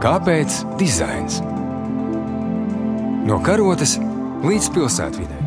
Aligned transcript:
Kāpēc 0.00 0.54
dizains? 0.80 1.42
No 3.28 3.36
karotes 3.44 3.98
līdz 4.40 4.68
pilsētvidē. 4.72 5.40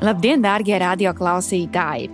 Labdien, 0.00 0.40
darbie 0.40 0.78
radioklausītāji! 0.80 2.06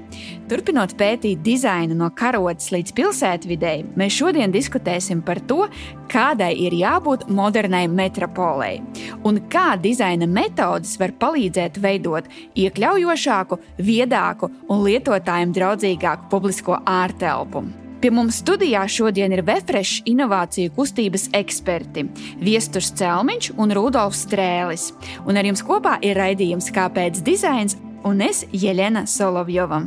Turpinot 0.50 0.96
pētīt 0.98 1.38
dizainu 1.46 1.94
no 2.00 2.08
karotes 2.18 2.72
līdz 2.74 2.96
pilsētvidei, 2.98 3.84
mēs 3.94 4.16
šodien 4.16 4.50
diskutēsim 4.50 5.20
par 5.22 5.39
to, 5.46 5.68
kādai 6.11 6.50
ir 6.64 6.75
jābūt 6.80 7.29
modernai 7.30 7.84
metropolei 7.86 8.80
un 9.22 9.39
kā 9.46 9.76
dizaina 9.84 10.26
metodes 10.26 10.96
var 10.98 11.14
palīdzēt 11.22 11.79
veidot 11.79 12.26
iekļaujošāku, 12.58 13.61
viedāku 13.86 14.50
un 14.66 14.82
lietotājiem 14.89 15.54
draudzīgāku 15.61 16.29
publisko 16.34 16.80
ārtelpu. 16.82 17.82
Pie 18.02 18.11
mums 18.11 18.40
studijā 18.42 18.80
šodien 18.90 19.30
ir 19.30 19.44
Vefresh 19.46 20.02
inovāciju 20.10 20.72
kustības 20.74 21.29
eksperti 21.38 22.02
Viesturs 22.43 22.90
Celmiņš 22.98 23.52
un 23.62 23.76
Rudolfs 23.79 24.24
Strēlis. 24.26 24.90
Un 25.22 25.38
ar 25.38 25.46
jums 25.46 25.62
kopā 25.62 26.00
ir 26.02 26.18
raidījums 26.18 26.72
Kāpēc 26.74 27.22
dizains 27.22 27.79
un 28.02 28.26
es 28.26 28.43
Jelena 28.50 29.07
Solovjova. 29.07 29.84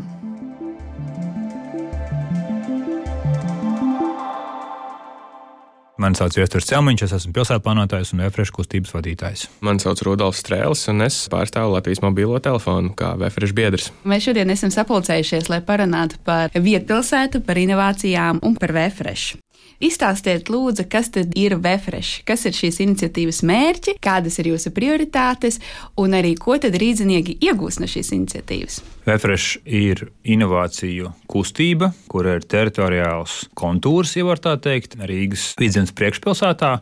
Mani 5.95 6.17
sauc 6.20 6.35
Viestures 6.35 6.67
Celmiņš, 6.67 7.05
es 7.05 7.13
esmu 7.16 7.31
pilsētplānotājs 7.38 8.12
un 8.12 8.26
Vēfreša 8.26 8.55
kustības 8.58 8.91
vadītājs. 8.98 9.45
Mani 9.63 9.80
sauc 9.80 10.02
Rudolfs 10.04 10.41
Strēlis, 10.44 10.84
un 10.91 11.05
es 11.05 11.21
pārstāvu 11.31 11.71
Latvijas 11.77 12.04
mobilo 12.04 12.41
telefonu 12.44 12.91
kā 12.99 13.13
Vēfreša 13.21 13.55
biedrs. 13.55 13.88
Mēs 14.04 14.27
šodien 14.27 14.52
esam 14.52 14.74
sapulcējušies, 14.76 15.48
lai 15.54 15.62
parunātu 15.63 16.20
par 16.27 16.52
vietpilsētu, 16.52 17.46
par 17.48 17.63
inovācijām 17.63 18.43
un 18.43 18.60
par 18.60 18.76
Vēfrešu. 18.76 19.45
Izstāstiet, 19.84 20.48
lūdzu, 20.48 20.85
kas 20.87 21.09
tad 21.12 21.34
ir 21.35 21.57
Vefresh, 21.59 22.21
kas 22.27 22.45
ir 22.48 22.55
šīs 22.55 22.79
iniciatīvas 22.85 23.41
mērķi, 23.43 23.98
kādas 24.04 24.40
ir 24.40 24.54
jūsu 24.54 24.71
prioritātes 24.76 25.59
un 25.99 26.15
arī 26.15 26.35
ko 26.40 26.55
tad 26.62 26.77
rīznieki 26.79 27.35
iegūs 27.43 27.81
no 27.81 27.90
šīs 27.91 28.13
iniciatīvas. 28.15 28.77
Vefresh 29.05 29.59
ir 29.68 30.05
inovāciju 30.23 31.12
kustība, 31.27 31.91
kur 32.07 32.29
ir 32.31 32.48
teritoriāls 32.48 33.43
kontūrs, 33.57 34.15
ja 34.15 34.23
var 34.29 34.40
tā 34.40 34.55
teikt, 34.63 34.96
Rīgas 34.96 35.51
vidzemes 35.59 35.91
priekšpilsētā 35.98 36.77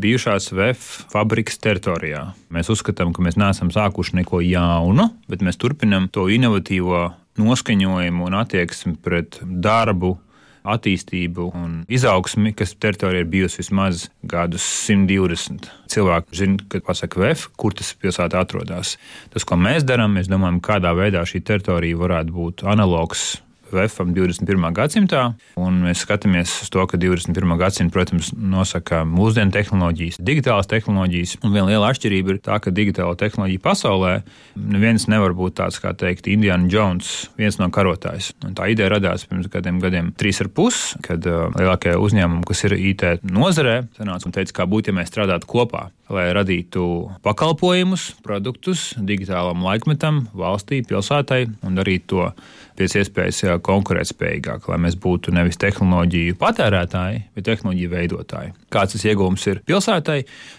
bijušās 0.00 0.48
VF 0.54 1.10
fabrikas 1.12 1.60
teritorijā. 1.60 2.30
Mēs 2.54 2.70
uzskatām, 2.72 3.12
ka 3.12 3.24
mēs 3.24 3.36
neesam 3.36 3.68
sākuši 3.74 4.22
neko 4.22 4.40
jaunu, 4.46 5.10
bet 5.28 5.44
mēs 5.44 5.60
turpinām 5.60 6.08
to 6.08 6.30
inovatīvo 6.32 7.10
noskaņojumu 7.38 8.26
un 8.26 8.38
attieksmi 8.40 8.96
pret 9.04 9.40
darbu, 9.44 10.16
attīstību 10.74 11.48
un 11.56 11.74
izaugsmi, 11.88 12.52
kas 12.58 12.74
teritorijā 12.80 13.24
ir 13.24 13.32
bijusi 13.32 13.62
vismaz 13.62 14.06
gadus 14.28 14.66
120. 14.86 15.68
Cilvēki 15.88 16.40
zina, 16.42 16.68
kad 16.72 16.86
pasakā 16.86 17.24
VF, 17.24 17.48
kur 17.60 17.76
tas 17.76 17.94
pilsētā 17.98 18.44
atrodas. 18.44 18.96
Tas, 19.32 19.48
ko 19.48 19.58
mēs 19.60 19.86
darām, 19.88 20.18
mēs 20.18 20.30
domājam, 20.30 20.62
kādā 20.64 20.94
veidā 20.98 21.24
šī 21.28 21.42
teritorija 21.48 22.00
varētu 22.00 22.36
būt 22.36 22.66
analogs 22.68 23.38
VFam 23.72 24.12
21. 24.16 24.68
gadsimtā. 24.76 25.22
Mēs 25.58 26.04
skatāmies 26.04 26.52
uz 26.64 26.70
to, 26.72 26.84
ka 26.88 26.98
21. 27.00 27.54
gadsimta, 27.60 27.94
protams, 27.94 28.30
nosaka 28.32 29.02
mūsdienu 29.08 29.54
tehnoloģijas, 29.54 30.20
digitālas 30.22 30.70
tehnoloģijas. 30.70 31.36
Un 31.42 31.54
viena 31.54 31.68
liela 31.70 31.90
atšķirība 31.92 32.34
ir 32.34 32.40
tā, 32.44 32.58
ka 32.62 32.72
digitāla 32.74 33.18
tehnoloģija 33.18 33.64
pasaulē 33.64 34.14
neviens 34.58 35.08
nevar 35.10 35.36
būt 35.38 35.58
tāds, 35.60 35.80
kā 35.82 35.92
teikt, 35.98 36.30
Indiana 36.32 36.68
Jones, 36.70 37.28
viens 37.38 37.60
no 37.60 37.70
karotājs. 37.74 38.32
Un 38.46 38.56
tā 38.58 38.70
ideja 38.72 38.92
radās 38.94 39.26
pirms 39.28 39.50
kādiem 39.52 39.80
gadiem, 39.82 40.12
trīs 40.18 40.42
ar 40.44 40.50
pus, 40.54 40.94
kad 41.04 41.24
uh, 41.28 41.48
lielākie 41.58 41.94
uzņēmumi, 41.98 42.46
kas 42.48 42.64
ir 42.68 42.76
IT 42.78 43.06
nozarē, 43.28 43.80
sanāca 43.98 44.28
un 44.28 44.36
teica, 44.36 44.60
kā 44.60 44.68
būtu, 44.70 44.92
ja 44.92 44.98
mēs 44.98 45.12
strādātu 45.12 45.50
kopā, 45.50 45.88
lai 46.12 46.28
radītu 46.36 46.84
pakalpojumus, 47.24 48.14
produktus 48.24 48.90
digitālam 48.96 49.62
laikmetam, 49.64 50.24
valstī, 50.36 50.80
pilsētai 50.86 51.44
un 51.66 51.78
darītu 51.78 52.08
to 52.08 52.28
pēc 52.78 52.96
iespējas 53.02 53.42
konkurētspējīgāk, 53.66 54.68
lai 54.70 54.78
mēs 54.84 54.96
būtu 55.02 55.34
nevis 55.34 55.58
tehnoloģiju 55.60 56.36
patērētāji, 56.40 57.22
bet 57.36 57.46
tehnoloģiju 57.48 57.92
veidotāji. 57.92 58.54
Kāds 58.72 58.94
tas 58.94 59.06
iegūms 59.08 59.46
ir 59.50 59.60
pilsētai? 59.68 60.18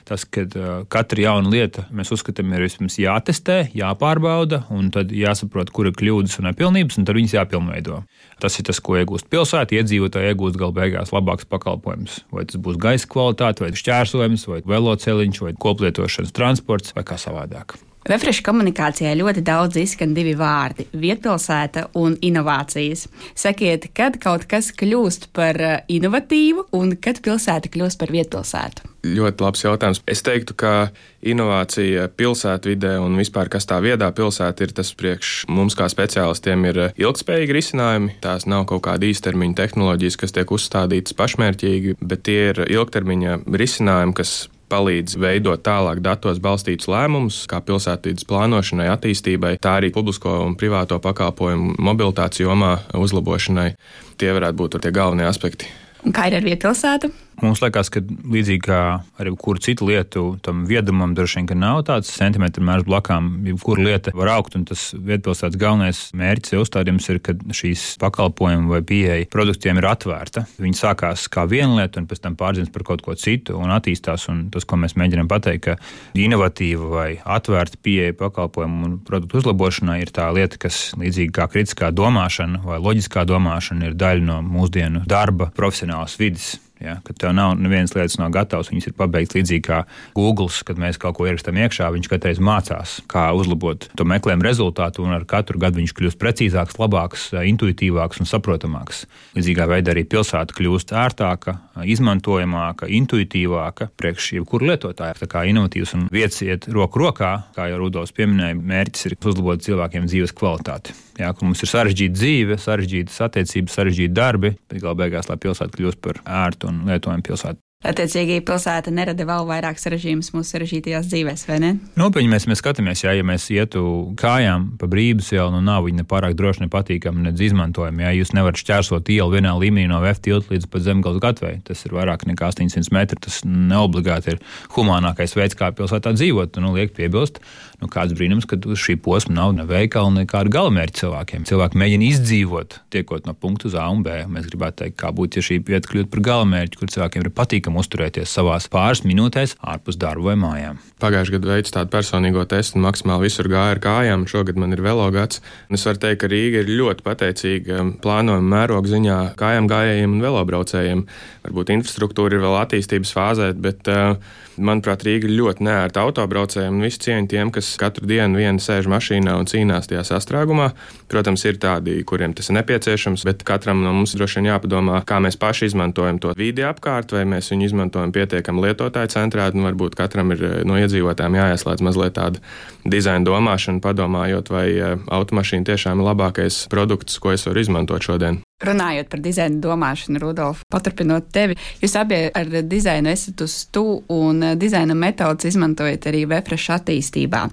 Tas, 0.09 0.25
ka 0.25 0.45
katra 0.91 1.25
jauna 1.25 1.51
lieta 1.53 1.85
mēs 1.95 2.11
uzskatām, 2.15 2.51
ir 2.55 2.65
vispirms 2.67 2.99
jātestē, 3.01 3.59
jāpārbauda, 3.77 4.63
un 4.75 4.91
tad 4.93 5.13
jāsaprot, 5.15 5.71
kur 5.75 5.89
ir 5.89 5.97
kļūdas 5.99 6.39
un 6.41 6.49
nepilnības, 6.49 6.99
un 6.99 7.09
tad 7.09 7.19
viņas 7.19 7.37
jāpilnveido. 7.39 8.01
Tas 8.39 8.55
ir 8.59 8.67
tas, 8.69 8.79
ko 8.83 8.97
iegūst 8.99 9.29
pilsēta. 9.31 9.77
Iedzīvotāji 9.79 10.33
iegūst 10.33 10.59
galu 10.59 10.75
beigās 10.77 11.13
labāks 11.15 11.47
pakalpojums. 11.49 12.23
Vai 12.35 12.47
tas 12.49 12.61
būs 12.61 12.79
gaisa 12.81 13.09
kvalitāte, 13.11 13.65
vai 13.65 13.75
šķērsojums, 13.75 14.47
vai 14.51 14.63
veloceliņš, 14.67 15.43
vai 15.45 15.53
koplietošanas 15.67 16.35
transports, 16.35 16.95
vai 16.95 17.07
kā 17.07 17.19
savādāk. 17.19 17.79
Refresh 18.07 18.39
komunikācijā 18.47 19.11
ļoti 19.19 19.41
daudz 19.43 19.75
izskan 19.81 20.13
divi 20.15 20.31
vārdi- 20.39 20.85
vietpilsēta 21.03 21.89
un 21.99 22.15
inovācijas. 22.23 23.07
Sakiet, 23.35 23.89
kad 23.93 24.15
kaut 24.23 24.45
kas 24.47 24.71
kļūst 24.71 25.27
par 25.33 25.59
uh, 25.59 25.79
inovatīvu 25.91 26.69
un 26.71 26.95
kad 26.95 27.19
pilsēta 27.19 27.67
kļūst 27.67 27.99
par 27.99 28.07
vietpilsētu? 28.07 28.87
Ļoti 29.03 29.43
labs 29.43 29.63
jautājums. 29.63 29.99
Es 30.07 30.23
teiktu, 30.23 30.55
ka 30.55 30.91
inovācija 31.21 32.07
pilsētvidē 32.15 32.97
un 33.03 33.17
vispār 33.19 33.49
kas 33.51 33.67
tā 33.67 33.81
viedā 33.83 34.11
pilsēta 34.15 34.63
ir 34.63 34.71
tas 34.71 34.93
priekš 34.93 35.45
mums 35.49 35.75
kā 35.75 35.89
speciālistiem 35.91 36.65
ir 36.71 36.79
uh, 36.79 36.93
ilgspējīgi 36.95 37.57
risinājumi. 37.57 38.15
Tās 38.23 38.47
nav 38.47 38.63
kaut 38.71 38.85
kāda 38.87 39.11
īstermiņa 39.11 39.59
tehnoloģijas, 39.59 40.15
kas 40.15 40.31
tiek 40.31 40.47
uzstādītas 40.47 41.19
pašmērķīgi, 41.19 41.99
bet 41.99 42.23
tie 42.23 42.39
ir 42.53 42.63
ilgtermiņa 42.63 43.41
risinājumi, 43.59 44.15
kas 44.15 44.47
palīdz 44.69 45.17
veidot 45.19 45.63
tālāk 45.65 46.01
datos 46.05 46.39
balstītus 46.43 46.89
lēmumus, 46.91 47.43
kā 47.49 47.61
pilsētvidas 47.65 48.27
plānošanai, 48.29 48.89
attīstībai, 48.93 49.57
tā 49.61 49.79
arī 49.79 49.91
publisko 49.95 50.39
un 50.45 50.55
privāto 50.59 50.99
pakalpojumu 51.03 51.75
mobilitātes 51.81 52.43
jomā 52.43 52.75
uzlabošanai. 52.97 53.73
Tie 54.19 54.33
varētu 54.35 54.61
būt 54.61 54.79
tie 54.83 54.93
galvenie 54.95 55.27
aspekti. 55.29 55.69
Un 56.05 56.15
kā 56.15 56.29
ir 56.29 56.37
ar 56.39 56.45
vietpilsētu? 56.45 57.11
Mums 57.39 57.61
liekas, 57.63 57.87
ka 57.93 58.01
līdzīgi 58.03 58.61
kā 58.65 58.79
arī 59.21 59.31
kuru 59.39 59.61
citu 59.63 59.87
lietu, 59.87 60.23
tam 60.43 60.65
viedumam 60.67 61.13
droši 61.15 61.45
vien 61.47 61.61
nav 61.61 61.81
tāds 61.87 62.11
centimetru 62.11 62.63
mērs 62.67 62.85
blakām. 62.87 63.29
Jebkura 63.47 63.85
lieta 63.85 64.13
var 64.15 64.33
augt, 64.35 64.57
un 64.59 64.65
tas 64.67 64.89
vietpilsētas 64.93 65.59
galvenais 65.59 66.01
mērķis 66.19 66.55
ir 66.55 66.63
uzstādījums, 66.63 67.07
ir, 67.13 67.21
ka 67.23 67.35
šīs 67.55 67.85
pakalpojumu 68.01 68.73
vai 68.73 68.81
pieeja 68.85 69.29
produktiem 69.31 69.79
ir 69.79 69.87
atvērta. 69.89 70.45
Viņi 70.59 70.79
sākās 70.81 71.27
kā 71.31 71.45
viena 71.49 71.79
lieta, 71.79 72.01
un 72.01 72.09
pēc 72.09 72.23
tam 72.25 72.35
pārdzīvot 72.39 72.73
par 72.75 72.87
kaut 72.91 73.05
ko 73.05 73.15
citu 73.19 73.57
un 73.59 73.71
attīstās. 73.75 74.27
Un 74.31 74.47
tas, 74.53 74.67
ko 74.67 74.79
mēs 74.81 74.97
mēģinām 74.99 75.29
pateikt, 75.31 75.69
ka 75.69 75.77
inovatīva 76.19 76.91
vai 76.91 77.09
atvērta 77.23 77.79
pieeja 77.83 78.17
pakalpojumu 78.19 78.89
un 78.89 78.97
produktu 79.07 79.39
uzlabošanai 79.41 79.99
ir 80.03 80.13
tā 80.15 80.27
lieta, 80.35 80.59
kas 80.59 80.89
līdzīgi 80.99 81.33
kā 81.35 81.47
kritiskā 81.51 81.93
domāšana 81.95 82.63
vai 82.65 82.81
loģiskā 82.83 83.25
domāšana 83.29 83.89
ir 83.89 83.99
daļa 83.99 84.25
no 84.27 84.41
mūsdienu 84.45 85.05
darba 85.09 85.53
profesionālas 85.55 86.19
vidas. 86.19 86.57
Ja, 86.79 86.95
kad 87.03 87.17
tev 87.19 87.33
nav 87.35 87.57
nevienas 87.59 87.91
lietas 87.91 88.15
nav 88.21 88.31
gatavas, 88.31 88.69
viņas 88.71 88.85
ir 88.87 88.93
pabeigts 88.95 89.35
līdzīgi 89.35 89.63
kā 89.65 89.81
Google, 90.15 90.47
kad 90.63 90.77
mēs 90.79 90.99
kaut 91.01 91.17
ko 91.17 91.25
ierakstām 91.27 91.57
iekšā, 91.59 91.89
viņš 91.91 92.07
katru 92.07 92.29
reizi 92.29 92.45
mācās, 92.45 92.93
kā 93.11 93.25
uzlabot 93.35 93.89
to 93.99 94.05
meklējumu 94.07 94.47
rezultātu, 94.47 95.03
un 95.03 95.17
ar 95.17 95.25
katru 95.27 95.59
gadu 95.59 95.81
viņš 95.81 95.93
kļūst 95.97 96.19
precīzāks, 96.21 96.77
labāks, 96.79 97.25
intuitīvāks 97.35 98.23
un 98.23 98.31
saprotamāks. 98.31 99.03
Līdzīgā 99.35 99.67
veidā 99.73 99.91
arī 99.91 100.05
pilsēta 100.07 100.55
kļūst 100.55 100.95
ērtāka, 101.03 101.57
izmantojamāka, 101.83 102.87
intuitīvāka 102.87 103.91
priekš 103.99 104.31
jebkura 104.37 104.71
lietotāja. 104.71 105.19
Tā 105.19 105.27
kā 105.35 105.43
inovatīvs 105.51 105.97
un 105.99 106.07
vietas 106.15 106.39
iet 106.47 106.71
roku 106.71 107.03
rokā, 107.03 107.35
kā 107.59 107.67
jau 107.73 107.83
Rudolf 107.83 108.15
pieminēja, 108.15 108.55
mērķis 108.55 109.11
ir 109.11 109.19
uzlabot 109.19 109.67
cilvēkiem 109.67 110.07
dzīves 110.07 110.35
kvalitāti. 110.39 110.95
Jā, 111.19 111.33
mums 111.43 111.59
ir 111.65 111.67
sarežģīta 111.67 112.15
dzīve, 112.15 112.57
sarežģītas 112.63 113.17
attiecības, 113.25 113.73
sarežģīti 113.75 114.15
darbi, 114.15 114.53
bet 114.71 114.79
galu 114.79 115.01
beigās, 115.01 115.27
lai 115.27 115.35
pilsēta 115.41 115.75
kļūst 115.75 115.99
par 116.05 116.21
ērtu 116.45 116.71
un 116.71 116.85
lietojamu 116.87 117.25
pilsētu. 117.27 117.59
Attiecīgi, 117.79 118.41
pilsēta 118.43 118.91
nerada 118.91 119.23
vēl 119.23 119.45
vairāk 119.47 119.77
sarežģījumus 119.79 120.33
mūsu 120.33 120.51
sarežģītajās 120.51 121.05
dzīvēs, 121.13 121.43
vai 121.47 121.59
ne? 121.63 121.69
Nopietni 121.95 122.27
mēs, 122.27 122.43
mēs 122.51 122.59
skatāmies, 122.59 123.05
ja, 123.05 123.13
ja 123.15 123.23
mēs 123.23 123.45
ietu 123.55 123.79
kājām 124.19 124.65
pa 124.81 124.89
brīvības 124.91 125.29
ielu, 125.31 125.53
nu 125.53 125.61
nav 125.63 125.85
viņa 125.85 126.01
nepārāk 126.01 126.35
droši, 126.35 126.65
nepatīkami, 126.65 127.23
nedz 127.29 127.39
izmantojami. 127.47 128.03
Ja 128.03 128.11
jūs 128.17 128.33
nevarat 128.35 128.59
šķērsot 128.59 129.07
ielu 129.15 129.31
vienā 129.31 129.53
līmenī 129.55 129.85
no 129.87 130.01
VF 130.03 130.19
tilta 130.25 130.51
līdz 130.51 130.67
pat 130.73 130.83
zemgals 130.89 131.21
gatvei, 131.23 131.53
tas 131.63 131.85
ir 131.87 131.95
vairāk 131.95 132.25
nekā 132.27 132.49
800 132.51 132.91
metri. 132.97 133.21
Tas 133.23 133.39
neobligāti 133.47 134.35
ir 134.35 134.43
humānākais 134.75 135.37
veids, 135.39 135.55
kā 135.55 135.71
pilsētā 135.71 136.11
dzīvot. 136.19 136.59
Nu, 136.59 136.73
liek 136.75 136.91
piebilst, 136.99 137.39
nu, 137.79 137.87
kāds 137.87 138.11
brīnums, 138.19 138.43
ka 138.43 138.59
šī 138.59 138.97
posma 138.99 139.37
nav 139.37 139.55
ne 139.55 139.63
veikala, 139.69 140.11
nekāda 140.17 140.51
galamērķa 140.57 141.05
cilvēkiem. 141.05 141.47
Cilvēki 141.47 141.79
mēģina 141.79 142.09
izdzīvot, 142.11 142.81
tiekot 142.91 143.23
no 143.23 143.37
punkta 143.39 143.71
uz 143.71 143.79
A 143.79 143.87
un 143.87 144.03
B. 144.03 144.19
Mēs 144.27 144.51
gribētu 144.51 144.83
teikt, 144.83 144.99
kā 144.99 145.15
būtu, 145.15 145.39
ja 145.39 145.47
šī 145.47 145.61
vieta 145.71 145.87
kļūtu 145.87 146.11
par 146.11 146.25
galamērķi, 146.27 146.83
kur 146.83 146.91
cilvēkiem 146.91 147.23
ir 147.23 147.33
patīkami 147.39 147.68
laikam 147.69 147.79
uzturēties 147.79 148.33
savās 148.33 148.67
pāris 148.69 149.03
minūtēs 149.05 149.55
ārpus 149.61 149.97
darba 149.97 150.31
vai 150.31 150.35
mājām. 150.39 150.79
Pagājušajā 150.99 151.37
gadā 151.37 151.53
veicu 151.53 151.73
tādu 151.75 151.91
personīgo 151.93 152.45
testu 152.49 152.77
un 152.77 152.85
maksimāli 152.87 153.27
visur 153.27 153.47
gāju 153.47 153.75
ar 153.75 153.79
kājām. 153.79 154.25
Šogad 154.27 154.57
man 154.57 154.73
ir 154.73 154.81
velogads. 154.81 155.41
Es 155.69 155.85
varu 155.85 155.99
teikt, 156.01 156.21
ka 156.21 156.29
Rīga 156.29 156.63
ir 156.63 156.73
ļoti 156.79 157.05
pateicīga 157.05 157.85
plānojuma 158.01 158.55
mēroga 158.55 158.89
ziņā 158.89 159.19
kājām 159.39 159.69
gājējiem 159.69 160.17
un 160.17 160.25
velobraucējiem. 160.25 161.05
Varbūt 161.45 161.73
infrastruktūra 161.77 162.37
ir 162.37 162.43
vēl 162.43 162.59
attīstības 162.63 163.13
fāzē, 163.15 163.53
bet 163.53 163.87
uh, 163.89 164.17
Manuprāt, 164.59 165.05
Rīga 165.07 165.27
ir 165.29 165.37
ļoti 165.37 165.63
neērta 165.63 166.03
autobraucējiem 166.03 166.75
un 166.75 166.83
visu 166.83 166.99
cieņu 167.05 167.29
tiem, 167.31 167.51
kas 167.55 167.69
katru 167.79 168.07
dienu 168.09 168.41
viena 168.41 168.59
sēž 168.59 168.89
mašīnā 168.91 169.37
un 169.39 169.47
cīnās 169.47 169.87
tajā 169.87 170.03
sastrēgumā. 170.09 170.71
Protams, 171.11 171.45
ir 171.47 171.59
tādi, 171.63 171.95
kuriem 172.07 172.35
tas 172.35 172.51
ir 172.51 172.57
nepieciešams, 172.59 173.23
bet 173.27 173.45
katram 173.47 173.83
no 173.85 173.93
mums 173.95 174.15
droši 174.17 174.39
vien 174.39 174.49
jāpadomā, 174.51 174.99
kā 175.07 175.21
mēs 175.23 175.39
paši 175.39 175.71
izmantojam 175.71 176.19
to 176.19 176.33
vidi 176.37 176.65
apkārt, 176.67 177.15
vai 177.15 177.23
mēs 177.29 177.53
viņu 177.53 177.58
izmantojam 177.65 178.13
pietiekami 178.15 178.63
lietotāju 178.67 179.11
centrēti, 179.13 179.59
un 179.59 179.67
varbūt 179.67 179.97
katram 179.99 180.33
ir 180.35 180.43
no 180.67 180.77
iedzīvotājiem 180.79 181.39
jāieslēdz 181.39 181.85
mazliet 181.85 182.17
tāda 182.17 182.43
dizaina 182.89 183.25
domāšana, 183.27 183.81
padomājot, 183.83 184.51
vai 184.53 184.67
eh, 184.75 184.95
automašīna 185.19 185.71
tiešām 185.71 185.99
ir 185.99 186.09
labākais 186.11 186.65
produkts, 186.71 187.19
ko 187.19 187.33
es 187.35 187.47
varu 187.47 187.63
izmantot 187.63 188.05
šodien. 188.05 188.41
Runājot 188.59 189.07
par 189.07 189.21
dizaina 189.23 189.61
domāšanu, 189.63 190.19
Rudolf, 190.19 190.65
paturpinot 190.71 191.29
tevi, 191.31 191.55
jūs 191.79 191.93
abi 191.95 192.25
ar 192.35 192.49
dizainu 192.67 193.07
esat 193.11 193.39
uz 193.45 193.61
tu 193.71 194.01
un 194.11 194.43
dizaina 194.59 194.97
metodas 194.99 195.47
izmantojat 195.47 196.09
arī 196.11 196.25
Vefresh 196.27 196.73
attīstībā. 196.75 197.45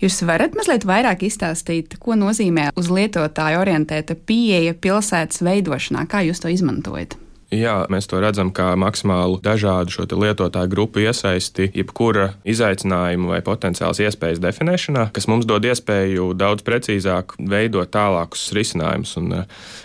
Jūs 0.00 0.22
varat 0.24 0.56
mazliet 0.56 0.86
vairāk 0.88 1.26
izstāstīt, 1.28 1.98
ko 2.00 2.16
nozīmē 2.16 2.70
uz 2.80 2.88
lietotāju 2.92 3.60
orientēta 3.60 4.16
pieeja 4.16 4.72
pilsētas 4.72 5.44
veidošanā, 5.44 6.08
kā 6.08 6.24
jūs 6.24 6.40
to 6.40 6.52
izmantojat? 6.52 7.18
Jā, 7.54 7.74
mēs 7.92 8.08
to 8.10 8.18
redzam 8.22 8.50
kā 8.54 8.72
maksimālu 8.80 9.38
dažādu 9.44 9.92
šo 9.94 10.06
lietotāju 10.10 10.70
grupu 10.72 11.04
iesaisti, 11.04 11.68
jebkura 11.76 12.32
izaicinājuma 12.48 13.34
vai 13.34 13.40
potenciāls 13.46 14.00
iespējas 14.02 14.40
definēšanā, 14.42 15.06
kas 15.14 15.28
mums 15.30 15.46
dod 15.46 15.66
iespēju 15.68 16.32
daudz 16.38 16.64
precīzāk 16.66 17.36
veidot 17.38 17.92
tālākus 17.94 18.48
risinājumus. 18.56 19.16
Un, 19.20 19.32
eh, 19.32 19.44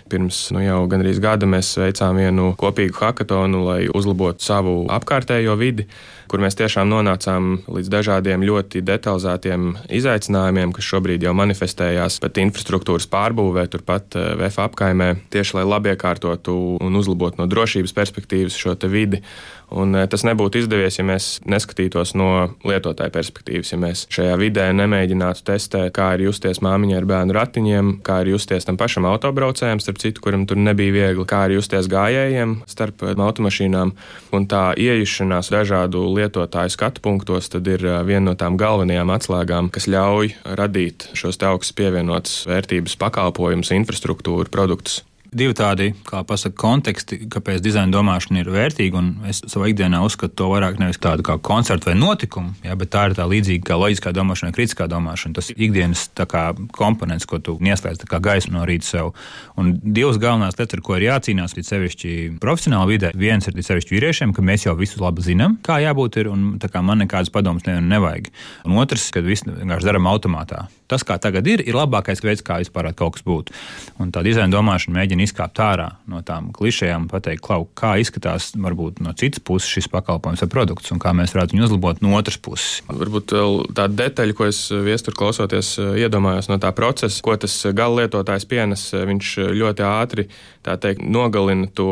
pirms 0.10 0.52
nu, 0.56 0.64
jau 0.66 0.80
gandrīz 0.90 1.22
gada 1.22 1.46
mēs 1.46 1.76
veicām 1.78 2.18
vienu 2.18 2.56
kopīgu 2.58 2.98
hackathonu, 3.04 3.66
lai 3.66 3.82
uzlabotu 3.88 4.42
savu 4.42 4.88
apkārtējo 4.90 5.58
vidi 5.58 5.86
kur 6.30 6.44
mēs 6.44 6.58
tiešām 6.60 6.90
nonācām 6.92 7.52
līdz 7.68 7.92
dažādiem 7.92 8.46
ļoti 8.46 8.84
detalizētiem 8.86 9.72
izaicinājumiem, 10.00 10.74
kas 10.76 10.90
šobrīd 10.92 11.26
jau 11.26 11.34
manifestējās 11.38 12.20
pat 12.24 12.40
infrastruktūras 12.42 13.10
pārbūvē, 13.12 13.66
turpat 13.74 14.18
eh, 14.20 14.34
VF 14.40 14.62
apkaimē, 14.70 15.14
tieši 15.34 15.60
lai 15.60 15.68
labiekārtotu 15.68 16.58
un 16.86 17.00
uzlabotu 17.00 17.42
no 17.42 17.50
drošības 17.50 17.96
perspektīvas 17.98 18.60
šo 18.60 18.78
vidi 18.90 19.24
Un 19.70 19.94
eh, 19.94 20.08
tas 20.10 20.24
nebūtu 20.26 20.64
izdevies, 20.64 20.98
ja 20.98 21.06
mēs 21.06 21.28
neskatītos 21.50 22.16
no 22.18 22.30
lietotāja 22.66 23.14
perspektīvas, 23.14 23.74
ja 23.74 23.80
mēs 23.82 24.06
šajā 24.14 24.38
vidē 24.42 24.66
nemēģinātu 24.74 25.46
testēt, 25.46 25.92
kā 25.96 26.12
ir 26.18 26.26
justies 26.26 26.62
māmiņai 26.66 26.98
ar 26.98 27.08
bērnu 27.10 27.36
ratiņiem, 27.38 27.92
kā 28.06 28.22
ir 28.24 28.34
justies 28.34 28.66
tam 28.66 28.80
pašam 28.82 29.06
autobraucējam, 29.10 29.82
starp 29.84 30.02
citu, 30.02 30.24
kuram 30.26 30.48
tur 30.50 30.58
nebija 30.62 30.96
viegli, 30.96 31.26
kā 31.30 31.46
ir 31.48 31.60
justies 31.60 31.90
gājējiem 31.92 32.60
starp 32.70 33.06
eh, 33.06 33.14
automašīnām. 33.14 33.94
Un 34.34 34.50
tā 34.50 34.64
iejušanās 34.78 35.52
dažādu 35.54 36.02
lietotāju 36.20 36.76
skatu 36.76 37.04
punktos 37.06 37.50
tad 37.50 37.68
ir 37.72 37.84
viena 38.08 38.30
no 38.30 38.38
tām 38.40 38.60
galvenajām 38.60 39.16
atslēgām, 39.16 39.72
kas 39.74 39.90
ļauj 39.90 40.36
radīt 40.60 41.10
šos 41.18 41.42
augstus 41.50 41.76
pievienotas 41.80 42.44
vērtības 42.50 43.00
pakalpojumus, 43.02 43.74
infrastruktūru, 43.80 44.52
produktus. 44.54 45.02
Divi 45.30 45.54
tādi, 45.54 45.92
kā 46.08 46.24
pasaka, 46.26 46.56
konteksti, 46.58 47.20
kāpēc 47.30 47.60
dizaina 47.62 47.94
domāšana 47.94 48.42
ir 48.42 48.48
vērtīga. 48.50 49.02
Es 49.30 49.44
savā 49.46 49.68
ikdienā 49.70 50.00
uzskatu 50.02 50.34
to 50.42 50.48
vairāk 50.50 50.80
nevis 50.82 50.98
tādu 50.98 51.22
kā 51.28 51.36
koncertu 51.38 51.92
vai 51.92 51.94
notikumu, 52.00 52.56
ja, 52.66 52.74
bet 52.80 52.90
tā 52.96 53.04
ir 53.10 53.16
tā 53.18 53.28
līdzīga 53.30 53.68
kā 53.68 53.78
loģiskā 53.78 54.14
domāšana, 54.18 54.56
kritiskā 54.58 54.88
domāšana. 54.90 55.36
Tas 55.38 55.52
ir 55.54 55.62
ikdienas 55.68 56.08
kā, 56.18 56.48
komponents, 56.74 57.28
ko 57.30 57.38
tu 57.46 57.60
ieslēdz 57.62 58.10
kā 58.10 58.18
gaismu 58.26 58.58
no 58.58 58.66
rīta 58.66 58.90
sev. 58.90 59.12
Un 59.54 59.76
divas 59.84 60.18
galvenās 60.18 60.58
lietas, 60.58 60.80
ar 60.80 60.84
ko 60.88 60.98
ir 60.98 61.06
jācīnās, 61.12 61.54
ir 61.54 61.70
sevišķi 61.70 62.16
profesionāli 62.42 62.96
vidē. 62.96 63.14
Viens 63.14 63.46
ir 63.46 63.62
sevišķi 63.70 63.98
vīriešiem, 64.00 64.34
ka 64.34 64.46
mēs 64.50 64.66
jau 64.66 64.74
visu 64.82 64.98
labi 65.04 65.28
zinām, 65.30 65.60
kā 65.62 65.78
jābūt, 65.86 66.24
ir, 66.24 66.34
un 66.34 66.58
kā 66.58 66.82
man 66.82 67.04
nekādas 67.06 67.30
padomas 67.30 67.70
nevienu 67.70 67.86
nevajag. 67.94 68.34
Un 68.66 68.82
otrs, 68.82 69.12
kad 69.14 69.30
viss 69.30 69.46
vienkārši 69.46 69.92
darām 69.92 70.10
automātā. 70.10 70.66
Tas, 70.90 71.04
kā 71.06 71.20
tagad 71.22 71.46
ir, 71.46 71.62
ir 71.62 71.76
labākais 71.78 72.24
veids, 72.26 72.42
kā 72.42 72.58
vispār 72.64 72.88
kaut 72.98 73.20
kas 73.20 73.26
būtu. 73.26 73.54
Un 74.02 74.10
tā 74.10 74.24
dizaina 74.26 74.50
domāšana 74.50 74.98
mēģina 74.98 75.19
mēģina 75.20 75.28
izkāpt 75.28 75.60
ārā 75.60 75.88
no 76.10 76.22
tām 76.24 76.52
klišejām 76.56 77.06
un 77.06 77.10
pateikt, 77.12 77.44
klau, 77.44 77.68
kā 77.76 77.98
izskatās 78.00 78.54
varbūt 78.56 79.02
no 79.04 79.14
citas 79.14 79.44
puses 79.44 79.70
šis 79.70 79.90
pakalpojums 79.92 80.42
vai 80.44 80.50
produkts 80.50 80.92
un 80.92 81.00
kā 81.00 81.14
mēs 81.14 81.34
varētu 81.36 81.56
viņu 81.56 81.66
uzlabot 81.68 82.02
no 82.02 82.16
otras 82.18 82.38
puses. 82.38 82.82
Varbūt 82.88 83.34
tāda 83.76 83.90
detaļa, 84.06 84.36
ko 84.36 84.48
es 84.48 84.70
viestur 84.72 85.16
klausoties, 85.16 85.78
iedomājos 85.80 86.50
no 86.50 86.60
tā 86.60 86.72
procesa, 86.76 87.22
ko 87.22 87.36
tas 87.36 87.56
gala 87.74 88.04
lietotājs 88.04 88.48
pienes. 88.50 88.90
Viņš 88.94 89.36
ļoti 89.56 89.86
ātri 89.86 90.28
teikt, 90.64 91.02
nogalina 91.02 91.68
to 91.74 91.90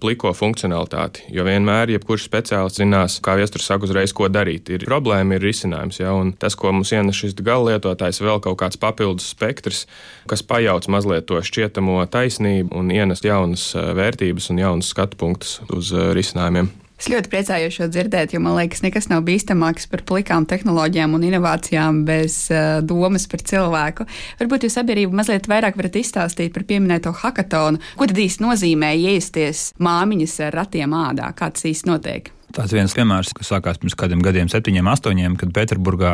pliko 0.00 0.32
funkcionalitāti. 0.34 1.26
Jo 1.34 1.46
vienmēr, 1.46 1.92
jebkurš 1.94 2.26
speciālists 2.26 2.80
zinās, 2.80 3.18
kā 3.22 3.36
viesturs 3.38 3.68
saka 3.68 3.86
uzreiz, 3.86 4.14
ko 4.16 4.28
darīt. 4.32 4.70
Ir 4.72 4.86
problēma, 4.88 5.36
ir 5.36 5.46
risinājums. 5.46 6.00
Ja? 6.00 6.14
Un 6.16 6.32
tas, 6.34 6.56
ko 6.58 6.72
mums 6.74 6.92
ienes 6.96 7.18
šis 7.18 7.36
gala 7.38 7.76
lietotājs, 7.76 8.22
vēl 8.24 8.42
kaut 8.44 8.58
kāds 8.62 8.80
papildus 8.80 9.30
spektrs, 9.34 9.84
kas 10.30 10.42
pajauc 10.46 10.88
mazliet 10.90 11.28
to 11.28 11.38
šķietamo 11.44 12.00
taisnību 12.10 12.65
un 12.74 12.90
ienest 12.94 13.26
jaunas 13.26 13.68
vērtības 13.74 14.50
un 14.52 14.64
jaunas 14.64 14.90
skatu 14.94 15.18
punktus 15.20 15.60
uz 15.74 15.92
risinājumiem. 15.92 16.72
Es 16.96 17.10
ļoti 17.12 17.28
priecājos 17.28 17.74
šo 17.76 17.86
dzirdēt, 17.92 18.32
jo 18.32 18.40
man 18.40 18.54
liekas, 18.56 18.80
nekas 18.80 19.10
nav 19.10 19.26
bīstamāks 19.26 19.84
par 19.92 20.00
plikām 20.08 20.46
tehnoloģijām 20.48 21.12
un 21.18 21.26
inovācijām 21.28 21.98
bez 22.08 22.38
uh, 22.48 22.78
domas 22.80 23.28
par 23.28 23.44
cilvēku. 23.44 24.06
Varbūt 24.40 24.64
jūs 24.64 24.78
sabiedrība 24.78 25.20
mazliet 25.20 25.48
vairāk 25.50 25.76
varat 25.76 25.98
izstāstīt 26.00 26.54
par 26.56 26.64
pieminēto 26.68 27.12
hackathonu. 27.20 27.82
Ko 28.00 28.08
tad 28.08 28.22
īsti 28.24 28.46
nozīmē 28.46 28.94
iesties 29.12 29.68
māmiņas 29.76 30.38
ar 30.48 30.56
ratiem 30.62 30.96
ādā? 30.96 31.28
Kā 31.36 31.52
tas 31.52 31.68
īsti 31.68 31.92
notiek? 31.92 32.32
Tāds 32.54 32.72
viens 32.72 32.92
piemērs, 32.94 33.32
kas 33.34 33.50
sākās 33.50 33.80
pirms 33.82 33.96
kādiem 33.98 34.22
gadiem, 34.22 34.48
septiņiem, 34.50 34.86
astoņiem, 34.92 35.34
kad 35.40 35.50
Pēterburgā 35.54 36.12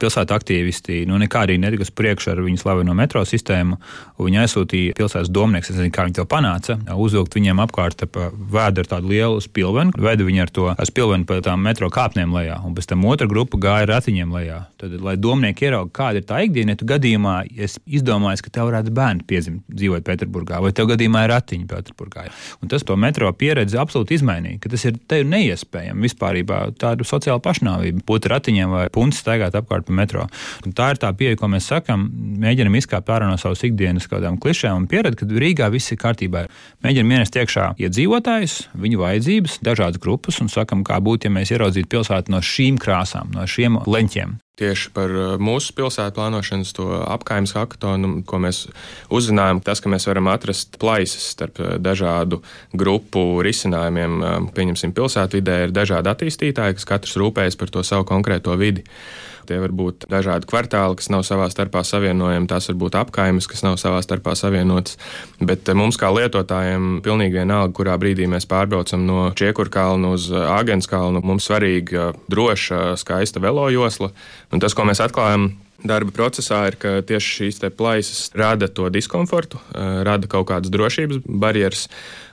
pilsētas 0.00 0.36
aktīvisti 0.36 1.06
nu, 1.08 1.16
nekā 1.22 1.46
arī 1.46 1.56
netika 1.60 1.86
uz 1.86 1.90
priekšu 1.96 2.34
ar 2.34 2.42
viņu 2.44 2.60
slaveno 2.60 2.92
metro 2.96 3.22
sistēmu. 3.26 3.78
Viņi 4.20 4.42
aizsūtīja 4.42 4.96
pilsētas 4.98 5.30
domnieks, 5.32 5.70
es 5.72 5.78
nezinu, 5.78 5.94
kā 5.96 6.04
viņi 6.06 6.18
to 6.20 6.26
panāca, 6.28 6.76
uzvilkt 7.00 7.36
viņiem 7.38 7.62
apkārt 7.64 8.04
ap 8.04 8.18
vēdu 8.52 8.84
ar 8.84 8.90
tādu 8.92 9.10
lielu 9.10 9.40
spilvenu, 9.40 9.96
veda 9.96 10.26
viņu 10.26 10.44
ar 10.44 10.52
to 10.58 10.66
spilvenu 10.90 11.26
pa 11.28 11.40
tām 11.44 11.64
metro 11.64 11.88
kāpnēm 11.92 12.36
lejā, 12.36 12.60
un 12.66 12.76
pēc 12.76 12.90
tam 12.92 13.08
otra 13.08 13.28
grupa 13.30 13.58
gāja 13.60 13.88
ar 13.88 13.92
ratiņiem 13.96 14.36
lejā. 14.36 14.60
Tad, 14.80 14.98
lai 15.00 15.16
domnieki 15.16 15.70
ieraudzītu, 15.70 15.96
kāda 15.96 16.20
ir 16.20 16.28
tā 16.28 16.42
ikdiena, 16.44 16.76
ja 16.76 16.80
tu 16.80 16.88
gadījumā 16.92 17.34
es 17.56 17.78
izdomāju, 17.88 18.44
ka 18.44 18.54
tev 18.58 18.68
varētu 18.68 18.94
bērni 18.94 19.26
piedzimt 19.28 19.64
dzīvot 19.72 20.04
Pēterburgā, 20.06 20.60
vai 20.60 20.74
tev 20.76 20.90
gadījumā 20.92 21.24
ir 21.24 21.34
ratiņi 21.34 21.68
Pēterburgā. 21.70 22.28
Un 22.60 22.72
tas 22.72 22.84
to 22.86 22.96
metro 23.00 23.32
pieredzi 23.32 23.80
absolūti 23.80 24.18
izmainīja, 24.18 24.60
ka 24.62 24.72
tas 24.72 24.86
ir 24.88 25.00
tev 25.08 25.26
neiespējami 25.28 25.69
iespējama 25.70 26.02
vispār 26.02 26.40
tāda 26.78 27.04
sociāla 27.06 27.40
pašnāvība. 27.42 28.02
Būt 28.06 28.26
ratiņiem 28.30 28.70
vai 28.70 28.88
punci 28.90 29.20
staigāt 29.20 29.54
apkārt 29.54 29.86
pa 29.86 29.92
metro. 29.92 30.26
Un 30.66 30.74
tā 30.74 30.90
ir 30.92 31.00
tā 31.00 31.12
pieeja, 31.14 31.38
ko 31.38 31.48
mēs 31.48 31.70
sakām. 31.70 32.08
Mēģinam 32.40 32.76
izkāpt 32.76 33.10
ārā 33.10 33.30
no 33.30 33.38
savas 33.38 33.62
ikdienas 33.64 34.08
kādām 34.10 34.38
klišēm 34.40 34.82
un 34.82 34.88
pieredzi, 34.90 35.20
ka 35.20 35.26
Rīgā 35.30 35.70
viss 35.70 35.92
ir 35.92 36.00
kārtībā. 36.00 36.46
Mēģinam 36.84 37.16
ienest 37.16 37.36
iekšā 37.36 37.74
iedzīvotājus, 37.78 38.58
viņu 38.74 39.00
vajadzības, 39.00 39.60
dažādas 39.64 40.02
grupas 40.02 40.40
un 40.42 40.50
sakam, 40.50 40.84
kā 40.84 41.00
būtu, 41.00 41.28
ja 41.28 41.34
mēs 41.34 41.54
ieraudzītu 41.54 41.90
pilsētu 41.90 42.34
no 42.34 42.42
šīm 42.42 42.80
krāsām, 42.80 43.32
no 43.36 43.46
šiem 43.48 43.82
leņķiem 43.86 44.38
tieši 44.60 44.92
par 44.96 45.12
uh, 45.14 45.32
mūsu 45.40 45.74
pilsētu 45.76 46.16
plānošanas, 46.18 46.74
apgājumu 47.16 47.52
hackathonu, 47.56 48.12
ko 48.28 48.40
mēs 48.44 48.62
uzzinājām, 49.12 49.62
tas, 49.64 49.82
ka 49.82 49.92
mēs 49.92 50.08
varam 50.10 50.30
atrast 50.32 50.78
plaisas 50.82 51.32
starp 51.34 51.62
uh, 51.62 51.74
dažādu 51.82 52.42
grupu 52.76 53.40
risinājumiem. 53.46 54.20
Um, 54.20 54.50
pieņemsim, 54.54 54.94
pilsētvidē 54.96 55.58
ir 55.66 55.74
dažādi 55.76 56.12
attīstītāji, 56.12 56.78
kas 56.78 56.88
katrs 56.88 57.18
rūpējas 57.20 57.58
par 57.60 57.74
to 57.74 57.84
savu 57.86 58.08
konkrēto 58.08 58.56
vidi. 58.60 58.86
Tie 59.50 59.58
var 59.58 59.74
būt 59.74 60.06
dažādi 60.10 60.46
kvartāli, 60.46 60.96
kas 61.00 61.10
nav 61.10 61.24
savā 61.26 61.48
starpā 61.50 61.82
savienojami, 61.86 62.46
tās 62.50 62.70
var 62.70 62.80
būt 62.84 62.98
apkaimes, 63.00 63.50
kas 63.50 63.64
nav 63.66 63.76
savā 63.82 63.98
starpā 64.06 64.36
savienotas. 64.38 64.96
Bet 65.42 65.66
uh, 65.66 65.74
mums, 65.78 65.98
kā 66.00 66.12
lietotājiem, 66.14 67.00
pilnīgi 67.02 67.40
vienalga, 67.40 67.74
kurā 67.74 67.98
brīdī 68.00 68.30
mēs 68.30 68.46
pārbraucam 68.50 69.02
no 69.08 69.28
Čiekurkalna 69.36 70.14
uz 70.14 70.30
Āgenskalnu, 70.30 71.24
mums 71.26 71.50
svarīga 71.50 72.12
droša, 72.30 72.94
skaista 73.00 73.42
velojosla 73.42 74.10
Un 74.50 74.62
tas, 74.62 74.74
ko 74.74 74.84
mēs 74.88 75.00
atklājam, 75.02 75.50
darba 75.86 76.12
procesā, 76.14 76.64
ir, 76.68 76.76
ka 76.80 76.98
tieši 77.06 77.36
šīs 77.36 77.60
plaisas 77.76 78.28
rada 78.36 78.68
to 78.68 78.88
diskomfortu, 78.92 79.60
rada 79.74 80.28
kaut 80.30 80.48
kādas 80.50 80.72
drošības 80.72 81.22
barjeras 81.24 81.86